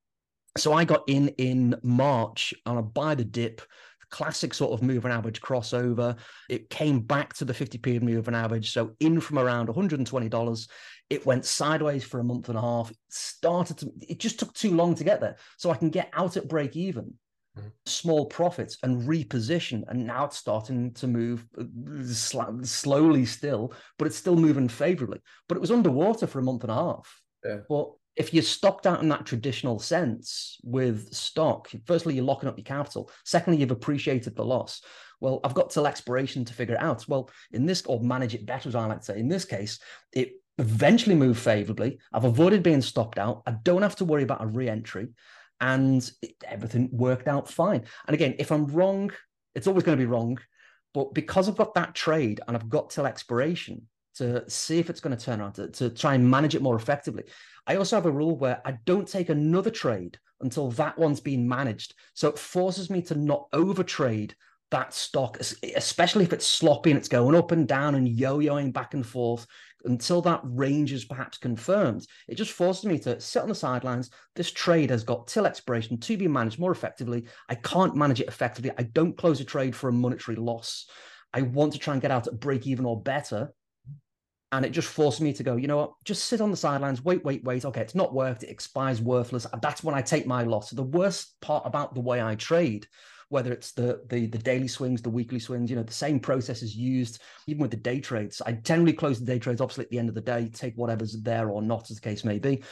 [0.57, 3.63] So I got in in March on a buy the dip
[4.11, 6.17] classic sort of move moving average crossover.
[6.49, 8.73] It came back to the 50 period moving average.
[8.73, 10.69] So in from around $120.
[11.09, 12.91] It went sideways for a month and a half.
[12.91, 15.37] It started to, it just took too long to get there.
[15.57, 17.15] So I can get out at break even,
[17.57, 17.69] mm-hmm.
[17.85, 19.85] small profits and reposition.
[19.89, 21.65] And now it's starting to move uh,
[22.07, 25.21] sl- slowly still, but it's still moving favorably.
[25.49, 27.23] But it was underwater for a month and a half.
[27.47, 27.59] Yeah.
[27.69, 32.57] But if you're stocked out in that traditional sense with stock, firstly, you're locking up
[32.57, 33.11] your capital.
[33.25, 34.83] Secondly, you've appreciated the loss.
[35.21, 37.07] Well, I've got till expiration to figure it out.
[37.09, 39.79] Well, in this, or manage it better, as I like to say, in this case,
[40.13, 41.99] it eventually moved favorably.
[42.13, 43.43] I've avoided being stopped out.
[43.47, 45.09] I don't have to worry about a re entry.
[45.61, 47.85] And it, everything worked out fine.
[48.07, 49.11] And again, if I'm wrong,
[49.55, 50.39] it's always going to be wrong.
[50.93, 55.01] But because I've got that trade and I've got till expiration to see if it's
[55.01, 57.25] going to turn around, to, to try and manage it more effectively,
[57.67, 61.49] I also have a rule where I don't take another trade until that one's been
[61.49, 61.95] managed.
[62.15, 64.33] So it forces me to not overtrade
[64.71, 65.39] that stock,
[65.77, 69.47] especially if it's sloppy and it's going up and down and yo-yoing back and forth
[69.85, 72.05] until that range is perhaps confirmed.
[72.27, 74.11] It just forces me to sit on the sidelines.
[74.35, 77.27] This trade has got till expiration to be managed more effectively.
[77.49, 78.73] I can't manage it effectively.
[78.77, 80.87] I don't close a trade for a monetary loss.
[81.33, 83.53] I want to try and get out at break even or better
[84.53, 87.05] and it just forced me to go, you know what, just sit on the sidelines,
[87.05, 87.65] wait, wait, wait.
[87.65, 89.47] Okay, it's not worked, it expires worthless.
[89.61, 90.71] That's when I take my loss.
[90.71, 92.87] The worst part about the way I trade,
[93.29, 96.63] whether it's the, the the daily swings, the weekly swings, you know, the same process
[96.63, 98.41] is used even with the day trades.
[98.47, 101.21] I generally close the day trades, obviously at the end of the day, take whatever's
[101.23, 102.63] there or not, as the case may be.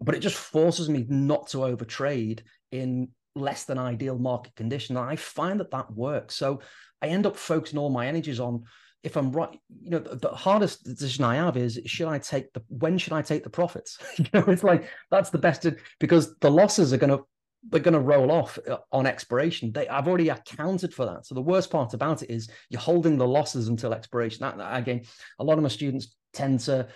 [0.00, 2.40] But it just forces me not to overtrade
[2.72, 4.96] in less than ideal market condition.
[4.96, 6.34] And I find that that works.
[6.34, 6.60] So
[7.00, 8.64] I end up focusing all my energies on
[9.02, 12.52] if I'm right, you know, the, the, hardest decision I have is should I take
[12.52, 13.98] the when should I take the profits?
[14.18, 15.66] you know, it's like that's the best
[15.98, 17.24] because the losses are going to
[17.68, 19.72] they're going to roll off uh, on expiration.
[19.72, 21.26] They, I've already accounted for that.
[21.26, 24.40] So the worst part about it is you're holding the losses until expiration.
[24.40, 25.02] That, that again,
[25.38, 26.88] a lot of my students tend to.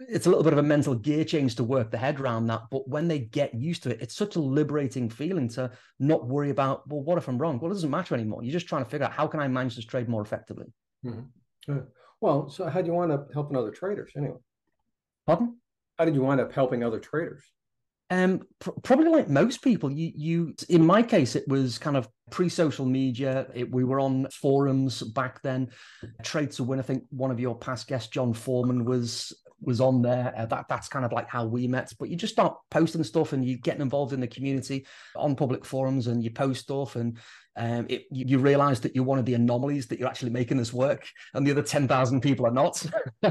[0.00, 2.62] It's a little bit of a mental gear change to work the head around that.
[2.70, 6.50] But when they get used to it, it's such a liberating feeling to not worry
[6.50, 7.58] about, well, what if I'm wrong?
[7.58, 8.44] Well, it doesn't matter anymore.
[8.44, 10.66] You're just trying to figure out how can I manage this trade more effectively.
[11.04, 11.22] Mm-hmm.
[12.20, 14.38] Well, so how do you wind up helping other traders anyway?
[15.26, 15.56] Pardon?
[15.98, 17.42] How did you wind up helping other traders?
[18.10, 22.08] Um, pr- probably like most people, you, you, in my case, it was kind of
[22.30, 23.46] pre-social media.
[23.54, 25.70] It, we were on forums back then.
[26.22, 26.78] Trade2Win.
[26.78, 30.32] I think one of your past guests, John Foreman, was was on there.
[30.36, 31.92] Uh, that that's kind of like how we met.
[31.98, 35.64] But you just start posting stuff and you getting involved in the community on public
[35.64, 37.18] forums and you post stuff and
[37.58, 40.58] um, it, you, you, realize that you're one of the anomalies that you're actually making
[40.58, 42.84] this work, and the other ten thousand people are not.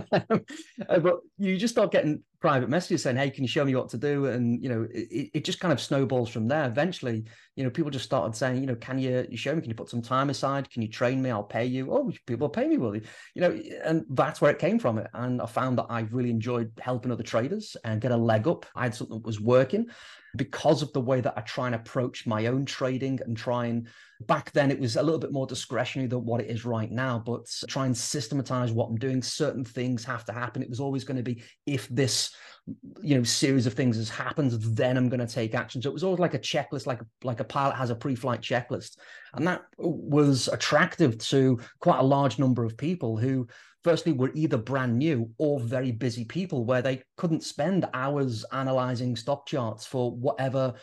[0.90, 3.90] Uh, but you just start getting private messages saying, "Hey, can you show me what
[3.90, 6.66] to do?" And you know, it, it just kind of snowballs from there.
[6.66, 7.26] Eventually,
[7.58, 9.60] you know, people just started saying, "You know, can you, you show me?
[9.60, 10.70] Can you put some time aside?
[10.70, 11.30] Can you train me?
[11.30, 13.02] I'll pay you." Oh, people pay me, will you?
[13.36, 15.04] You know, and that's where it came from.
[15.14, 18.66] And I found that I really enjoyed helping other traders and get a leg up.
[18.74, 19.88] I had something that was working
[20.36, 23.88] because of the way that I try and approach my own trading and try and
[24.22, 27.22] back then it was a little bit more discretionary than what it is right now,
[27.24, 29.22] but try and systematize what I'm doing.
[29.22, 30.64] Certain things have to happen.
[30.64, 32.36] It was always going to be if this
[33.02, 35.94] you know series of things has happened then i'm going to take action so it
[35.94, 38.98] was always like a checklist like like a pilot has a pre-flight checklist
[39.36, 43.48] and that uh, was attractive to quite a large number of people who
[43.88, 49.16] firstly were either brand new or very busy people where they couldn't spend hours analyzing
[49.16, 50.74] stock charts for whatever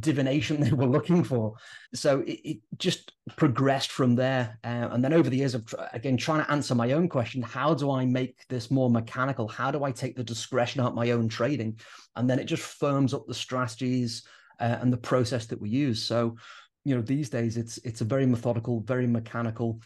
[0.00, 1.54] divination they were looking for.
[1.94, 4.58] So it, it just progressed from there.
[4.62, 7.72] Uh, and then over the years of, again, trying to answer my own question, how
[7.72, 9.48] do I make this more mechanical?
[9.48, 11.80] How do I take the discretion out my own trading?
[12.14, 14.22] And then it just firms up the strategies
[14.60, 16.02] uh, and the process that we use.
[16.02, 16.36] So,
[16.84, 19.80] you know, these days it's it's a very methodical, very mechanical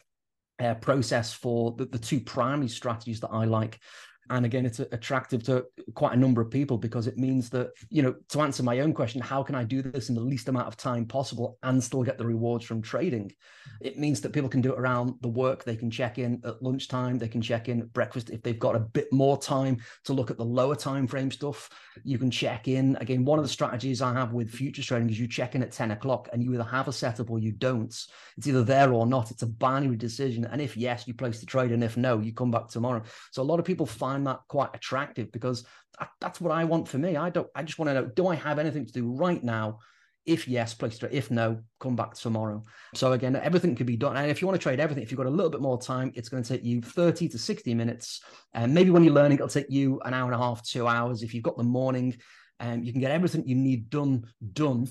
[0.59, 3.81] uh, process for the, the two primary strategies that I like.
[4.31, 8.03] And again, it's attractive to quite a number of people because it means that, you
[8.03, 10.67] know, to answer my own question, how can I do this in the least amount
[10.67, 13.33] of time possible and still get the rewards from trading?
[13.81, 15.65] It means that people can do it around the work.
[15.65, 17.19] They can check in at lunchtime.
[17.19, 18.31] They can check in at breakfast.
[18.31, 21.69] If they've got a bit more time to look at the lower time frame stuff,
[22.03, 22.97] you can check in.
[23.01, 25.73] Again, one of the strategies I have with futures trading is you check in at
[25.73, 27.95] 10 o'clock and you either have a setup or you don't.
[28.37, 29.31] It's either there or not.
[29.31, 30.45] It's a binary decision.
[30.45, 31.73] And if yes, you place the trade.
[31.73, 33.03] And if no, you come back tomorrow.
[33.33, 35.65] So a lot of people find find that quite attractive because
[35.99, 37.17] that, that's what I want for me.
[37.17, 37.49] I don't.
[37.55, 39.79] I just want to know: Do I have anything to do right now?
[40.25, 41.13] If yes, place trade.
[41.13, 42.63] If no, come back tomorrow.
[42.95, 44.17] So again, everything can be done.
[44.17, 46.13] And if you want to trade everything, if you've got a little bit more time,
[46.15, 48.23] it's going to take you 30 to 60 minutes.
[48.55, 51.23] And maybe when you're learning, it'll take you an hour and a half, two hours.
[51.23, 52.17] If you've got the morning,
[52.59, 54.25] um, you can get everything you need done
[54.55, 54.89] done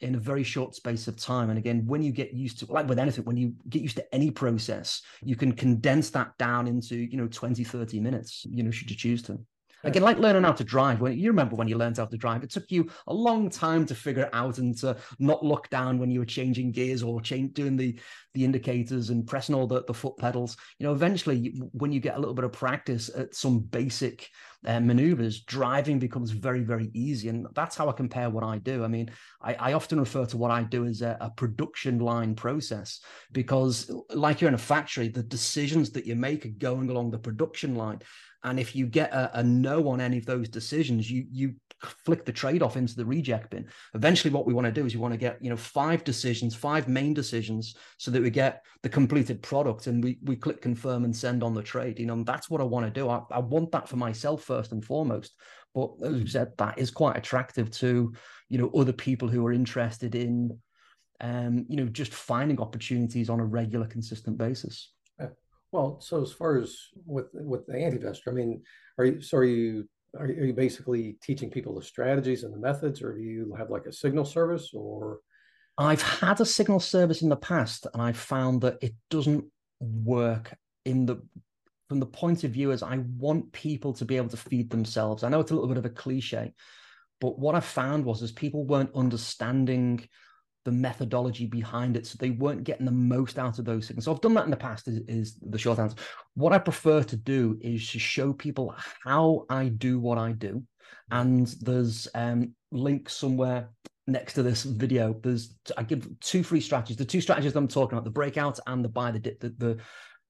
[0.00, 1.50] in a very short space of time.
[1.50, 4.14] And again, when you get used to, like with anything, when you get used to
[4.14, 8.70] any process, you can condense that down into, you know, 20, 30 minutes, you know,
[8.70, 9.38] should you choose to.
[9.84, 11.00] Again, like learning how to drive.
[11.00, 13.86] When you remember when you learned how to drive, it took you a long time
[13.86, 17.20] to figure it out and to not look down when you were changing gears or
[17.20, 17.98] change, doing the
[18.34, 20.56] the indicators and pressing all the, the foot pedals.
[20.78, 24.28] You know, eventually, when you get a little bit of practice at some basic
[24.66, 27.28] uh, maneuvers, driving becomes very, very easy.
[27.28, 28.82] And that's how I compare what I do.
[28.82, 29.10] I mean,
[29.42, 33.00] I, I often refer to what I do as a, a, production line process
[33.32, 37.18] because, like you're in a factory, the decisions that you make are going along the
[37.18, 38.00] production line.
[38.44, 41.54] And if you get a, a no on any of those decisions, you you
[42.04, 43.66] flick the trade off into the reject bin.
[43.94, 46.54] Eventually, what we want to do is we want to get you know five decisions,
[46.54, 51.04] five main decisions, so that we get the completed product, and we we click confirm
[51.04, 51.98] and send on the trade.
[51.98, 53.08] You know, that's what I want to do.
[53.08, 55.34] I, I want that for myself first and foremost.
[55.74, 58.12] But as you said, that is quite attractive to
[58.48, 60.58] you know other people who are interested in
[61.20, 64.93] um, you know just finding opportunities on a regular, consistent basis.
[65.74, 68.62] Well, so as far as with with the antivestor, I mean,
[68.96, 73.02] are you so are you are you basically teaching people the strategies and the methods,
[73.02, 75.18] or do you have like a signal service or?
[75.76, 79.46] I've had a signal service in the past, and I found that it doesn't
[79.80, 81.16] work in the
[81.88, 85.24] from the point of view as I want people to be able to feed themselves.
[85.24, 86.54] I know it's a little bit of a cliche,
[87.20, 90.08] but what I found was is people weren't understanding
[90.64, 92.06] the methodology behind it.
[92.06, 94.04] So they weren't getting the most out of those things.
[94.04, 95.96] So I've done that in the past, is, is, the short answer.
[96.34, 98.74] What I prefer to do is to show people
[99.04, 100.62] how I do what I do.
[101.10, 103.68] And there's um, links somewhere
[104.06, 105.14] next to this video.
[105.22, 106.96] There's I give two free strategies.
[106.96, 109.78] The two strategies I'm talking about, the breakout and the buy the dip, the, the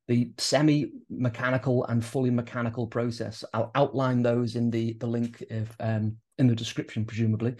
[0.07, 3.42] the semi-mechanical and fully mechanical process.
[3.55, 7.55] I'll outline those in the the link if um, in the description, presumably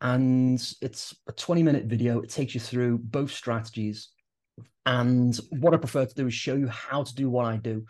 [0.00, 2.20] and it's a 20 minute video.
[2.20, 4.08] It takes you through both strategies.
[4.84, 7.84] And what I prefer to do is show you how to do what I do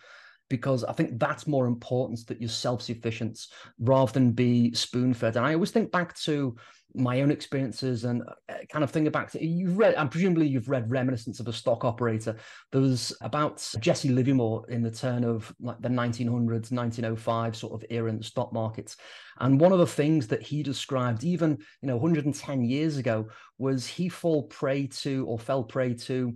[0.48, 3.46] because I think that's more important that you're self sufficient
[3.78, 5.36] rather than be spoon fed.
[5.36, 6.56] And I always think back to
[6.96, 10.68] my own experiences and uh, kind of think back to you've read and presumably you've
[10.68, 12.34] read reminiscence of a stock operator
[12.72, 17.86] there was about jesse livermore in the turn of like the 1900s 1905 sort of
[17.90, 18.96] era in the stock markets
[19.40, 23.26] and one of the things that he described even you know 110 years ago
[23.58, 26.34] was he fall prey to or fell prey to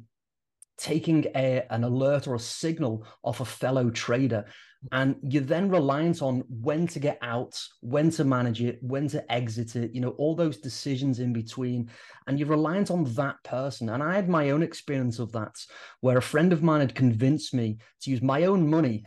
[0.80, 4.46] taking a, an alert or a signal off a fellow trader.
[4.92, 9.30] And you're then reliant on when to get out when to manage it when to
[9.30, 11.90] exit it you know all those decisions in between.
[12.26, 13.90] And you're reliant on that person.
[13.90, 15.54] And i had my own experience of that
[16.00, 19.04] where a friend of mine had convinced me to use my own money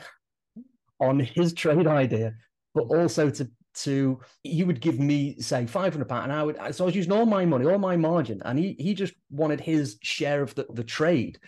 [1.00, 2.36] on his trade idea
[2.76, 6.84] but also to to he would give me say 500 pound and i would so
[6.84, 9.98] i was using all my money all my margin and he he just wanted his
[10.02, 11.40] share of the, the trade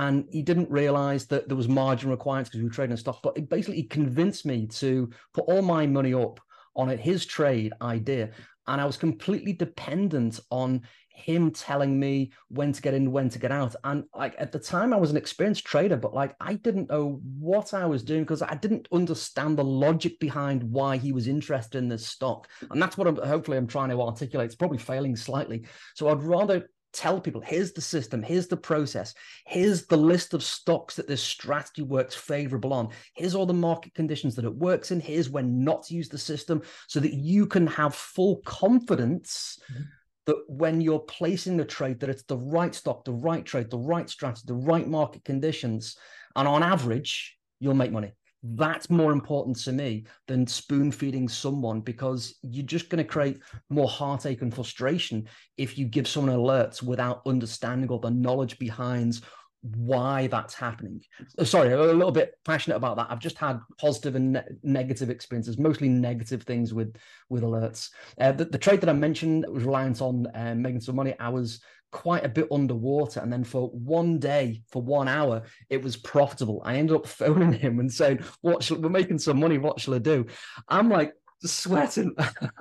[0.00, 3.20] and he didn't realize that there was margin requirements because we were trading stock.
[3.22, 6.40] But it basically convinced me to put all my money up
[6.74, 8.30] on his trade idea,
[8.66, 13.38] and I was completely dependent on him telling me when to get in, when to
[13.38, 13.76] get out.
[13.84, 17.20] And like at the time, I was an experienced trader, but like I didn't know
[17.38, 21.76] what I was doing because I didn't understand the logic behind why he was interested
[21.76, 22.48] in this stock.
[22.70, 24.46] And that's what I'm hopefully I'm trying to articulate.
[24.46, 25.66] It's probably failing slightly.
[25.94, 29.14] So I'd rather tell people here's the system here's the process
[29.46, 33.94] here's the list of stocks that this strategy works favorable on here's all the market
[33.94, 37.46] conditions that it works in here's when not to use the system so that you
[37.46, 39.82] can have full confidence mm-hmm.
[40.26, 43.78] that when you're placing the trade that it's the right stock the right trade the
[43.78, 45.96] right strategy the right market conditions
[46.34, 51.80] and on average you'll make money that's more important to me than spoon feeding someone
[51.80, 56.82] because you're just going to create more heartache and frustration if you give someone alerts
[56.82, 59.20] without understanding or the knowledge behind
[59.62, 61.02] why that's happening.
[61.38, 63.08] Uh, sorry, a little bit passionate about that.
[63.10, 66.96] I've just had positive and ne- negative experiences, mostly negative things with
[67.28, 67.90] with alerts.
[68.18, 71.14] Uh, the, the, trade that I mentioned was reliant on uh, making some money.
[71.20, 73.20] I was quite a bit underwater.
[73.20, 76.62] And then for one day, for one hour, it was profitable.
[76.64, 79.98] I ended up phoning him and saying, What we're making some money, what shall I
[79.98, 80.26] do?
[80.68, 81.12] I'm like
[81.44, 82.14] sweating,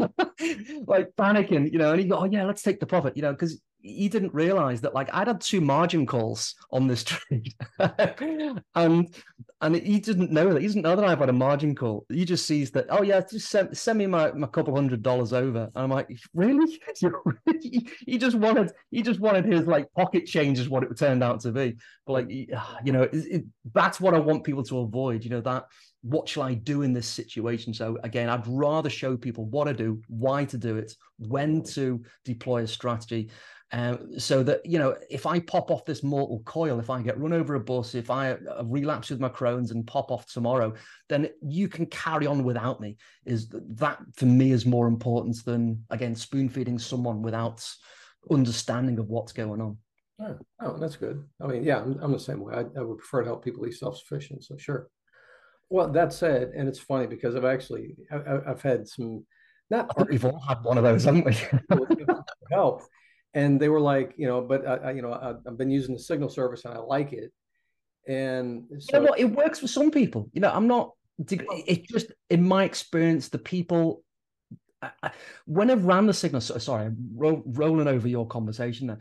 [0.88, 3.32] like panicking, you know, and he go, Oh yeah, let's take the profit, you know,
[3.32, 7.54] because he didn't realize that like I'd had two margin calls on this trade,
[8.76, 9.14] and
[9.62, 12.06] and he didn't know that he doesn't know that I've had a margin call.
[12.10, 15.34] He just sees that oh yeah, just send, send me my, my couple hundred dollars
[15.34, 16.80] over, and I'm like really?
[18.06, 21.40] he just wanted he just wanted his like pocket change is what it turned out
[21.42, 21.78] to be.
[22.06, 25.24] But like you know, it, it, that's what I want people to avoid.
[25.24, 25.66] You know that
[26.02, 27.74] what shall I do in this situation?
[27.74, 32.04] So again, I'd rather show people what to do, why to do it, when to
[32.26, 33.30] deploy a strategy.
[33.72, 37.20] Um, so that you know, if I pop off this mortal coil, if I get
[37.20, 40.74] run over a bus, if I uh, relapse with my Crohn's and pop off tomorrow,
[41.08, 42.98] then you can carry on without me.
[43.26, 47.64] Is that for me is more important than again spoon feeding someone without
[48.32, 49.78] understanding of what's going on.
[50.20, 51.24] Oh, oh that's good.
[51.40, 52.56] I mean, yeah, I'm, I'm the same way.
[52.56, 54.44] I, I would prefer to help people be self sufficient.
[54.44, 54.90] So sure.
[55.70, 59.26] Well, that said, and it's funny because I've actually I, have had some
[59.70, 61.36] not we've all had one of those, haven't we?
[62.52, 62.84] help,
[63.34, 65.94] and they were like, you know, but I, I you know, I, have been using
[65.94, 67.32] the signal service and I like it,
[68.08, 70.30] and so, you know what, it works for some people.
[70.34, 70.92] You know, I'm not.
[71.30, 74.04] It just, in my experience, the people
[75.46, 79.00] when I ran the signal, sorry, ro- rolling over your conversation there.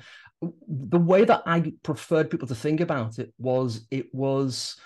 [0.67, 4.77] The way that I preferred people to think about it was it was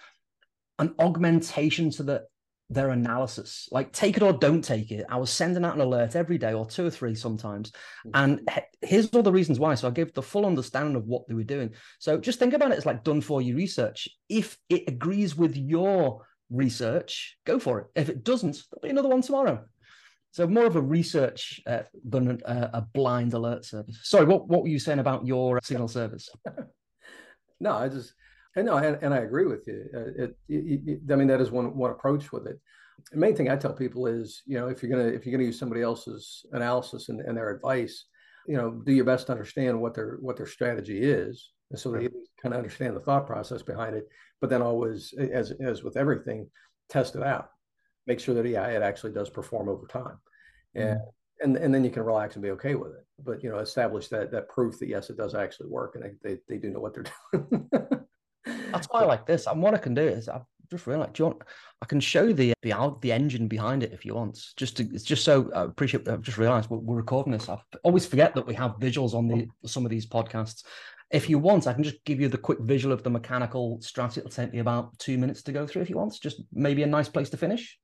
[0.78, 2.24] an augmentation to the
[2.72, 3.68] their analysis.
[3.70, 5.04] Like take it or don't take it.
[5.08, 7.72] I was sending out an alert every day or two or three sometimes.
[8.06, 8.10] Mm.
[8.14, 8.48] And
[8.80, 9.74] here's all the reasons why.
[9.74, 11.70] So I gave the full understanding of what they were doing.
[11.98, 14.08] So just think about it as like done for you research.
[14.28, 17.86] If it agrees with your research, go for it.
[17.94, 19.64] If it doesn't, there'll be another one tomorrow.
[20.32, 24.00] So more of a research uh, than a, a, blind alert service.
[24.02, 26.30] Sorry, what, what were you saying about your signal service?
[27.60, 28.14] no, I just
[28.56, 29.86] and no, and, and I agree with you.
[29.94, 32.60] Uh, it, it, it, I mean, that is one one approach with it.
[33.10, 35.46] The main thing I tell people is, you know, if you're gonna if you're gonna
[35.46, 38.06] use somebody else's analysis and, and their advice,
[38.46, 42.08] you know, do your best to understand what their what their strategy is, so they
[42.40, 44.06] kind of understand the thought process behind it.
[44.40, 46.50] But then always, as as with everything,
[46.88, 47.48] test it out.
[48.06, 50.18] Make sure that yeah, it actually does perform over time,
[50.74, 51.44] and mm-hmm.
[51.44, 53.06] and and then you can relax and be okay with it.
[53.24, 56.28] But you know, establish that that proof that yes, it does actually work, and they
[56.28, 57.68] they, they do know what they're doing.
[58.72, 59.46] That's why I like this.
[59.46, 61.42] And what I can do is I've just realized, do you want,
[61.82, 64.38] I can show the the the engine behind it if you want.
[64.56, 66.08] Just to it's just so I appreciate.
[66.08, 67.48] I've just realized we're, we're recording this.
[67.48, 70.64] I always forget that we have visuals on the some of these podcasts.
[71.10, 74.16] If you want, I can just give you the quick visual of the mechanical strat.
[74.16, 76.18] It'll take me about two minutes to go through if you want.
[76.20, 77.78] Just maybe a nice place to finish.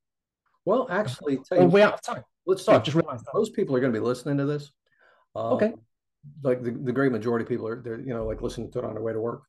[0.64, 2.22] Well, actually, you, we out of time.
[2.46, 2.84] Let's start.
[2.84, 4.70] Just realized most people are going to be listening to this.
[5.34, 5.74] Uh, okay.
[6.42, 8.84] Like the, the great majority of people are, they're you know like listening to it
[8.84, 9.42] on their way to work.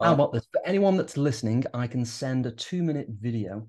[0.00, 0.46] How um, about this?
[0.52, 3.68] For anyone that's listening, I can send a two minute video.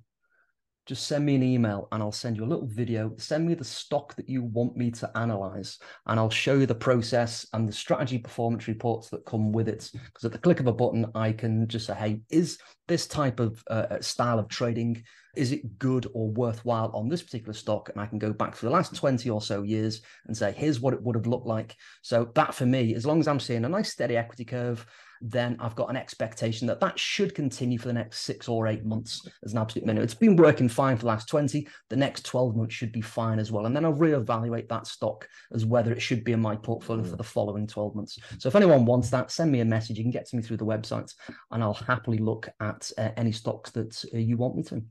[0.86, 3.12] Just send me an email and I'll send you a little video.
[3.18, 6.76] Send me the stock that you want me to analyze, and I'll show you the
[6.76, 9.90] process and the strategy performance reports that come with it.
[9.94, 13.40] Because at the click of a button, I can just say, hey, is this type
[13.40, 15.04] of uh, uh style of trading
[15.36, 17.90] is it good or worthwhile on this particular stock?
[17.90, 20.80] And I can go back to the last 20 or so years and say, here's
[20.80, 21.76] what it would have looked like.
[22.02, 24.86] So that for me, as long as I'm seeing a nice steady equity curve,
[25.32, 28.86] then I've got an expectation that that should continue for the next six or eight
[28.86, 30.04] months as an absolute minimum.
[30.04, 31.68] It's been working fine for the last 20.
[31.90, 33.66] The next 12 months should be fine as well.
[33.66, 37.10] And then I'll reevaluate that stock as whether it should be in my portfolio mm.
[37.10, 38.20] for the following 12 months.
[38.38, 39.98] So if anyone wants that, send me a message.
[39.98, 41.12] You can get to me through the website
[41.52, 44.84] and I'll happily look at uh, any stocks that uh, you want me to.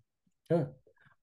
[0.50, 0.64] Yeah.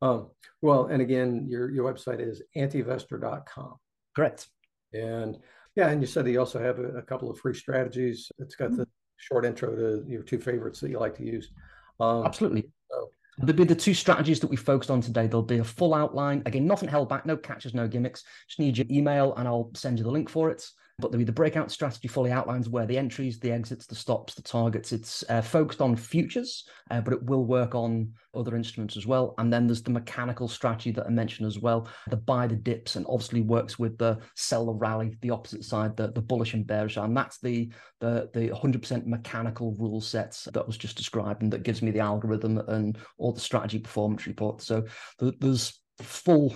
[0.01, 0.29] Um,
[0.61, 3.75] well, and again, your, your website is antivestor.com.
[4.15, 4.47] Correct.
[4.93, 5.37] And
[5.75, 8.31] yeah, and you said you also have a, a couple of free strategies.
[8.39, 8.77] It's got mm-hmm.
[8.81, 8.87] the
[9.21, 11.51] short intro to your two favorites that you like to use.
[11.99, 12.69] Um, Absolutely.
[12.89, 13.09] So.
[13.37, 15.27] There'll be the two strategies that we focused on today.
[15.27, 16.43] There'll be a full outline.
[16.45, 18.23] Again, nothing held back, no catches, no gimmicks.
[18.47, 20.65] Just need your email and I'll send you the link for it
[21.01, 24.41] but the, the breakout strategy fully outlines where the entries, the exits, the stops, the
[24.41, 24.91] targets.
[24.91, 29.33] It's uh, focused on futures, uh, but it will work on other instruments as well.
[29.37, 32.95] And then there's the mechanical strategy that I mentioned as well, the buy the dips,
[32.95, 36.65] and obviously works with the sell the rally, the opposite side, the, the bullish and
[36.65, 36.97] bearish.
[36.97, 41.63] And that's the the the 100% mechanical rule sets that was just described, and that
[41.63, 44.65] gives me the algorithm and all the strategy performance reports.
[44.65, 44.85] So
[45.19, 46.55] there's full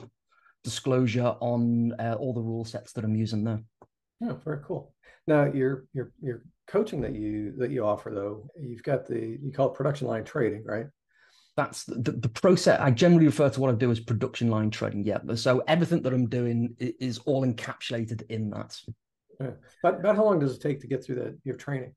[0.66, 3.62] disclosure on uh, all the rule sets that I'm using there.
[4.22, 4.94] Yeah, very cool.
[5.28, 9.52] Now your your your coaching that you that you offer though, you've got the you
[9.52, 10.88] call it production line trading, right?
[11.58, 12.80] That's the, the process.
[12.82, 15.06] I generally refer to what I do as production line trading.
[15.06, 18.78] Yeah, so everything that I'm doing is all encapsulated in that.
[19.40, 19.52] Yeah.
[19.82, 21.94] But about how long does it take to get through that your training?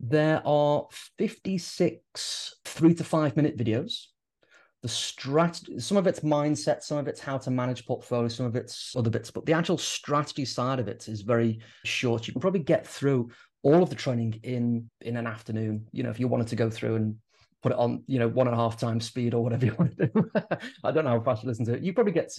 [0.00, 0.86] There are
[1.18, 4.06] 56 three to five minute videos
[4.84, 8.54] the strategy some of it's mindset some of it's how to manage portfolio some of
[8.54, 12.26] it's other bits but the actual strategy side of it is very short.
[12.26, 13.30] You can probably get through
[13.62, 16.68] all of the training in in an afternoon you know if you wanted to go
[16.68, 17.16] through and
[17.64, 19.96] put it on, you know, one and a half times speed or whatever you want
[19.96, 20.30] to do.
[20.84, 21.82] I don't know how fast you listen to it.
[21.82, 22.30] You probably get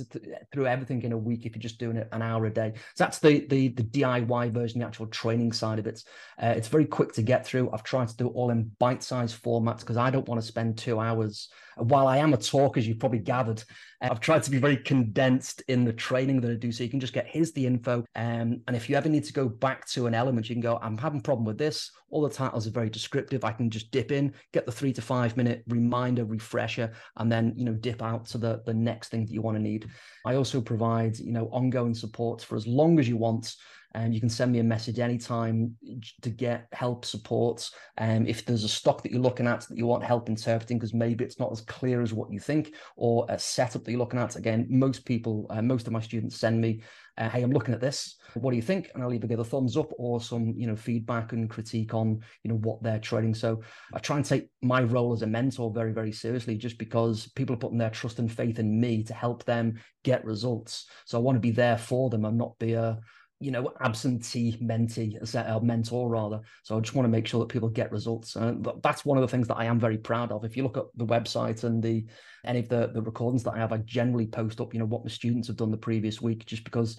[0.53, 2.73] through everything in a week if you're just doing it an hour a day.
[2.93, 6.03] So that's the the the DIY version, the actual training side of it.
[6.39, 7.71] Uh, it's very quick to get through.
[7.71, 10.77] I've tried to do it all in bite-sized formats because I don't want to spend
[10.77, 11.49] two hours.
[11.77, 13.63] While I am a talk, as you've probably gathered,
[14.01, 16.89] uh, I've tried to be very condensed in the training that I do, so you
[16.89, 18.05] can just get here's the info.
[18.15, 20.77] Um, and if you ever need to go back to an element, you can go.
[20.83, 21.89] I'm having a problem with this.
[22.15, 23.43] All the titles are very descriptive.
[23.43, 27.51] I can just dip in, get the three to five minute reminder, refresher, and then
[27.57, 29.89] you know dip out to the the next thing that you want to need.
[30.25, 33.53] I also provide you know ongoing support for as long as you want.
[33.95, 35.75] And you can send me a message anytime
[36.21, 37.69] to get help, support.
[37.97, 40.93] Um, if there's a stock that you're looking at that you want help interpreting, because
[40.93, 44.19] maybe it's not as clear as what you think, or a setup that you're looking
[44.19, 44.35] at.
[44.35, 46.81] Again, most people, uh, most of my students send me
[47.17, 48.17] uh, hey, I'm looking at this.
[48.33, 48.91] What do you think?
[48.93, 52.19] And I'll either give a thumbs up or some, you know, feedback and critique on,
[52.43, 53.33] you know, what they're trading.
[53.33, 53.61] So
[53.93, 57.55] I try and take my role as a mentor very, very seriously, just because people
[57.55, 60.89] are putting their trust and faith in me to help them get results.
[61.05, 62.99] So I want to be there for them and not be a,
[63.39, 66.41] you know, absentee mentee, a mentor rather.
[66.63, 68.35] So I just want to make sure that people get results.
[68.35, 70.45] Uh, and that's one of the things that I am very proud of.
[70.45, 72.05] If you look at the website and the
[72.45, 75.03] any of the the recordings that I have, I generally post up, you know, what
[75.03, 76.97] my students have done the previous week, just because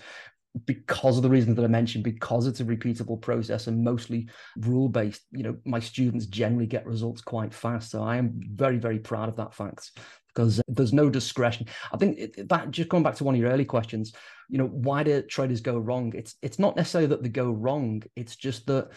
[0.64, 4.89] because of the reasons that I mentioned, because it's a repeatable process and mostly rule
[4.89, 7.91] based, you know, my students generally get results quite fast.
[7.91, 9.91] So I am very, very proud of that fact
[10.37, 11.66] because there's no discretion.
[11.93, 14.12] I think that just going back to one of your early questions,
[14.49, 16.12] you know, why do traders go wrong?
[16.14, 18.03] It's it's not necessarily that they go wrong.
[18.14, 18.91] It's just that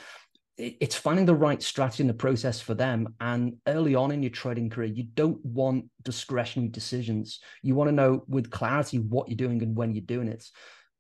[0.58, 3.16] it's finding the right strategy in the process for them.
[3.22, 7.40] And early on in your trading career, you don't want discretionary decisions.
[7.64, 10.46] You want to know with clarity what you're doing and when you're doing it.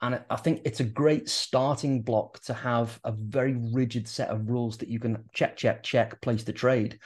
[0.02, 4.50] And I think it's a great starting block to have a very rigid set of
[4.50, 7.00] rules that you can check, check, check, place the trade.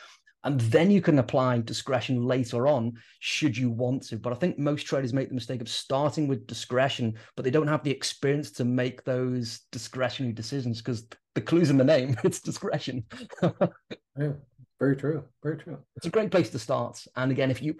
[0.43, 4.17] And then you can apply discretion later on, should you want to.
[4.17, 7.67] But I think most traders make the mistake of starting with discretion, but they don't
[7.67, 12.41] have the experience to make those discretionary decisions because the clue's in the name it's
[12.41, 13.05] discretion.
[13.41, 14.33] yeah,
[14.79, 15.23] very true.
[15.41, 15.77] Very true.
[15.95, 17.01] It's a great place to start.
[17.15, 17.75] And again, if you,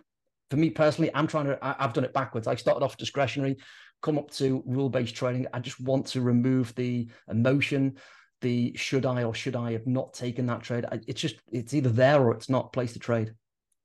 [0.49, 2.47] for me personally, I'm trying to, I, have done it backwards.
[2.47, 3.57] I started off discretionary,
[4.01, 5.47] come up to rule based trading.
[5.53, 7.97] I just want to remove the emotion
[8.43, 10.85] the should I or should I have not taken that trade.
[11.07, 12.71] It's just it's either there or it's not.
[12.73, 13.33] Place to trade.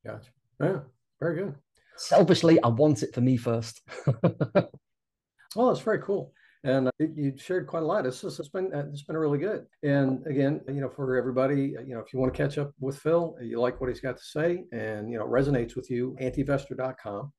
[0.04, 0.28] Gotcha.
[0.60, 0.80] Yeah,
[1.20, 1.54] very good.
[1.96, 3.80] Selfishly, I want it for me first.
[4.22, 6.32] well, that's very cool.
[6.64, 8.04] And uh, you shared quite a lot.
[8.04, 9.66] It's, just, it's been uh, it's been really good.
[9.82, 12.98] And again, you know, for everybody, you know, if you want to catch up with
[12.98, 17.32] Phil, you like what he's got to say, and you know, resonates with you, antivestor.com,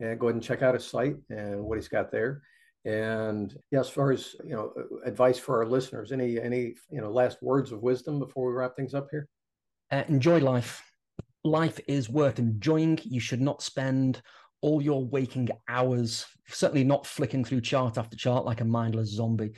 [0.00, 2.42] and go ahead and check out his site and what he's got there.
[2.84, 4.72] And yeah, as far as you know,
[5.04, 8.76] advice for our listeners, any any you know last words of wisdom before we wrap
[8.76, 9.26] things up here?
[9.90, 10.82] Uh, enjoy life.
[11.44, 12.98] life is worth enjoying.
[13.02, 14.22] You should not spend
[14.64, 19.50] all your waking hours, certainly not flicking through chart after chart like a mindless zombie.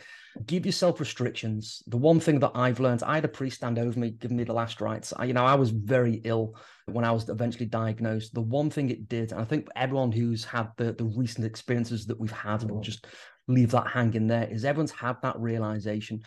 [0.46, 1.80] Give yourself restrictions.
[1.86, 4.42] The one thing that I've learned, I had a priest stand over me, giving me
[4.42, 5.12] the last rites.
[5.16, 8.34] I, you know, I was very ill when I was eventually diagnosed.
[8.34, 12.04] The one thing it did, and I think everyone who's had the, the recent experiences
[12.06, 12.82] that we've had, we'll mm-hmm.
[12.82, 13.06] just
[13.46, 16.20] leave that hanging there, is everyone's had that realization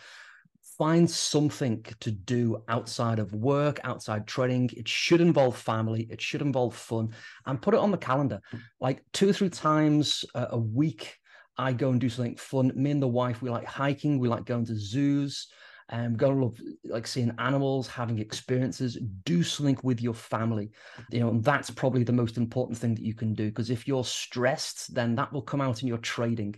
[0.80, 4.70] find something to do outside of work, outside training.
[4.74, 7.10] It should involve family, it should involve fun,
[7.44, 8.40] and put it on the calendar.
[8.80, 11.18] Like two or three times a week,
[11.58, 12.72] I go and do something fun.
[12.74, 15.48] Me and the wife, we like hiking, we like going to zoos.
[15.90, 18.96] Um, go love like seeing animals, having experiences.
[19.24, 20.70] Do something with your family,
[21.10, 23.48] you know, and that's probably the most important thing that you can do.
[23.48, 26.54] Because if you're stressed, then that will come out in your trading,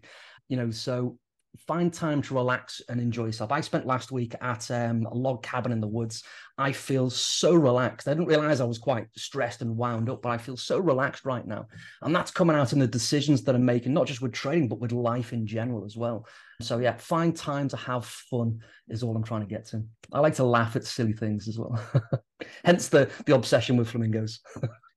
[0.49, 0.71] you know.
[0.71, 1.19] So
[1.67, 3.53] find time to relax and enjoy yourself.
[3.53, 6.25] I spent last week at um, a log cabin in the woods.
[6.57, 8.09] I feel so relaxed.
[8.09, 11.25] I didn't realize I was quite stressed and wound up, but I feel so relaxed
[11.25, 11.67] right now.
[12.01, 14.81] And that's coming out in the decisions that I'm making, not just with trading, but
[14.81, 16.27] with life in general as well.
[16.61, 19.83] So, yeah, find time to have fun is all I'm trying to get to.
[20.13, 21.79] I like to laugh at silly things as well.
[22.65, 24.41] Hence the, the obsession with flamingos.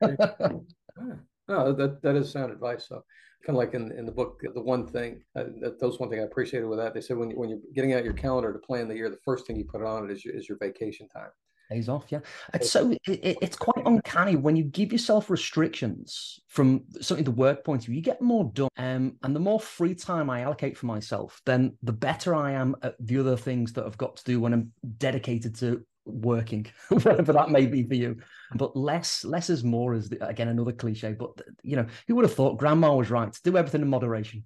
[1.47, 2.87] no, that, that is sound advice.
[2.87, 3.03] So,
[3.45, 6.09] kind of like in, in the book, the one thing uh, that, that was one
[6.09, 6.93] thing I appreciated with that.
[6.93, 9.17] They said when you, when you're getting out your calendar to plan the year, the
[9.23, 11.29] first thing you put on it is your, is your vacation time.
[11.69, 12.19] Days off, yeah.
[12.53, 17.63] It's so it, it's quite uncanny when you give yourself restrictions from something the work
[17.63, 17.95] point of view.
[17.95, 21.75] You get more done, um, and the more free time I allocate for myself, then
[21.81, 24.73] the better I am at the other things that I've got to do when I'm
[24.99, 28.17] dedicated to working, whatever that may be for you.
[28.55, 31.13] But less, less is more is the, again another cliche.
[31.13, 33.37] But you know, who would have thought Grandma was right?
[33.43, 34.43] Do everything in moderation.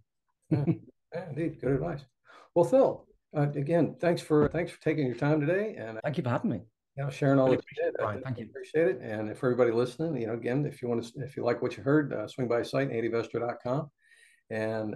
[0.49, 0.65] yeah,
[1.29, 2.01] indeed, good advice.
[2.55, 3.05] Well, Phil,
[3.35, 6.51] uh, again, thanks for thanks for taking your time today, and thank you for having
[6.51, 6.61] me.
[6.97, 8.23] You know, sharing all really that you did.
[8.23, 8.45] Thank you.
[8.45, 8.99] Appreciate it.
[9.01, 11.77] And if everybody listening, you know, again, if you want to, if you like what
[11.77, 13.89] you heard, uh, swing by site antivestor.com,
[14.49, 14.95] and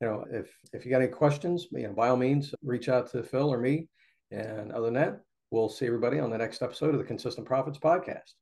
[0.00, 3.10] you know, if if you got any questions, you know, by all means, reach out
[3.12, 3.88] to Phil or me.
[4.30, 5.20] And other than that,
[5.52, 8.32] We'll see everybody on the next episode of the Consistent Profits Podcast.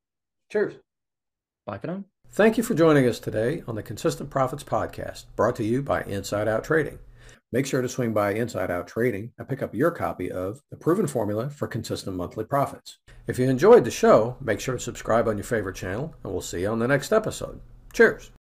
[0.49, 0.75] Cheers.
[1.67, 2.05] Bye for now.
[2.31, 6.03] Thank you for joining us today on the Consistent Profits Podcast, brought to you by
[6.03, 7.01] Inside Out Trading.
[7.51, 10.77] Make sure to swing by Inside Out Trading and pick up your copy of The
[10.77, 12.99] Proven Formula for Consistent Monthly Profits.
[13.27, 16.43] If you enjoyed the show, make sure to subscribe on your favorite channel, and we'll
[16.43, 17.61] see you on the next episode.
[17.93, 18.29] Cheers.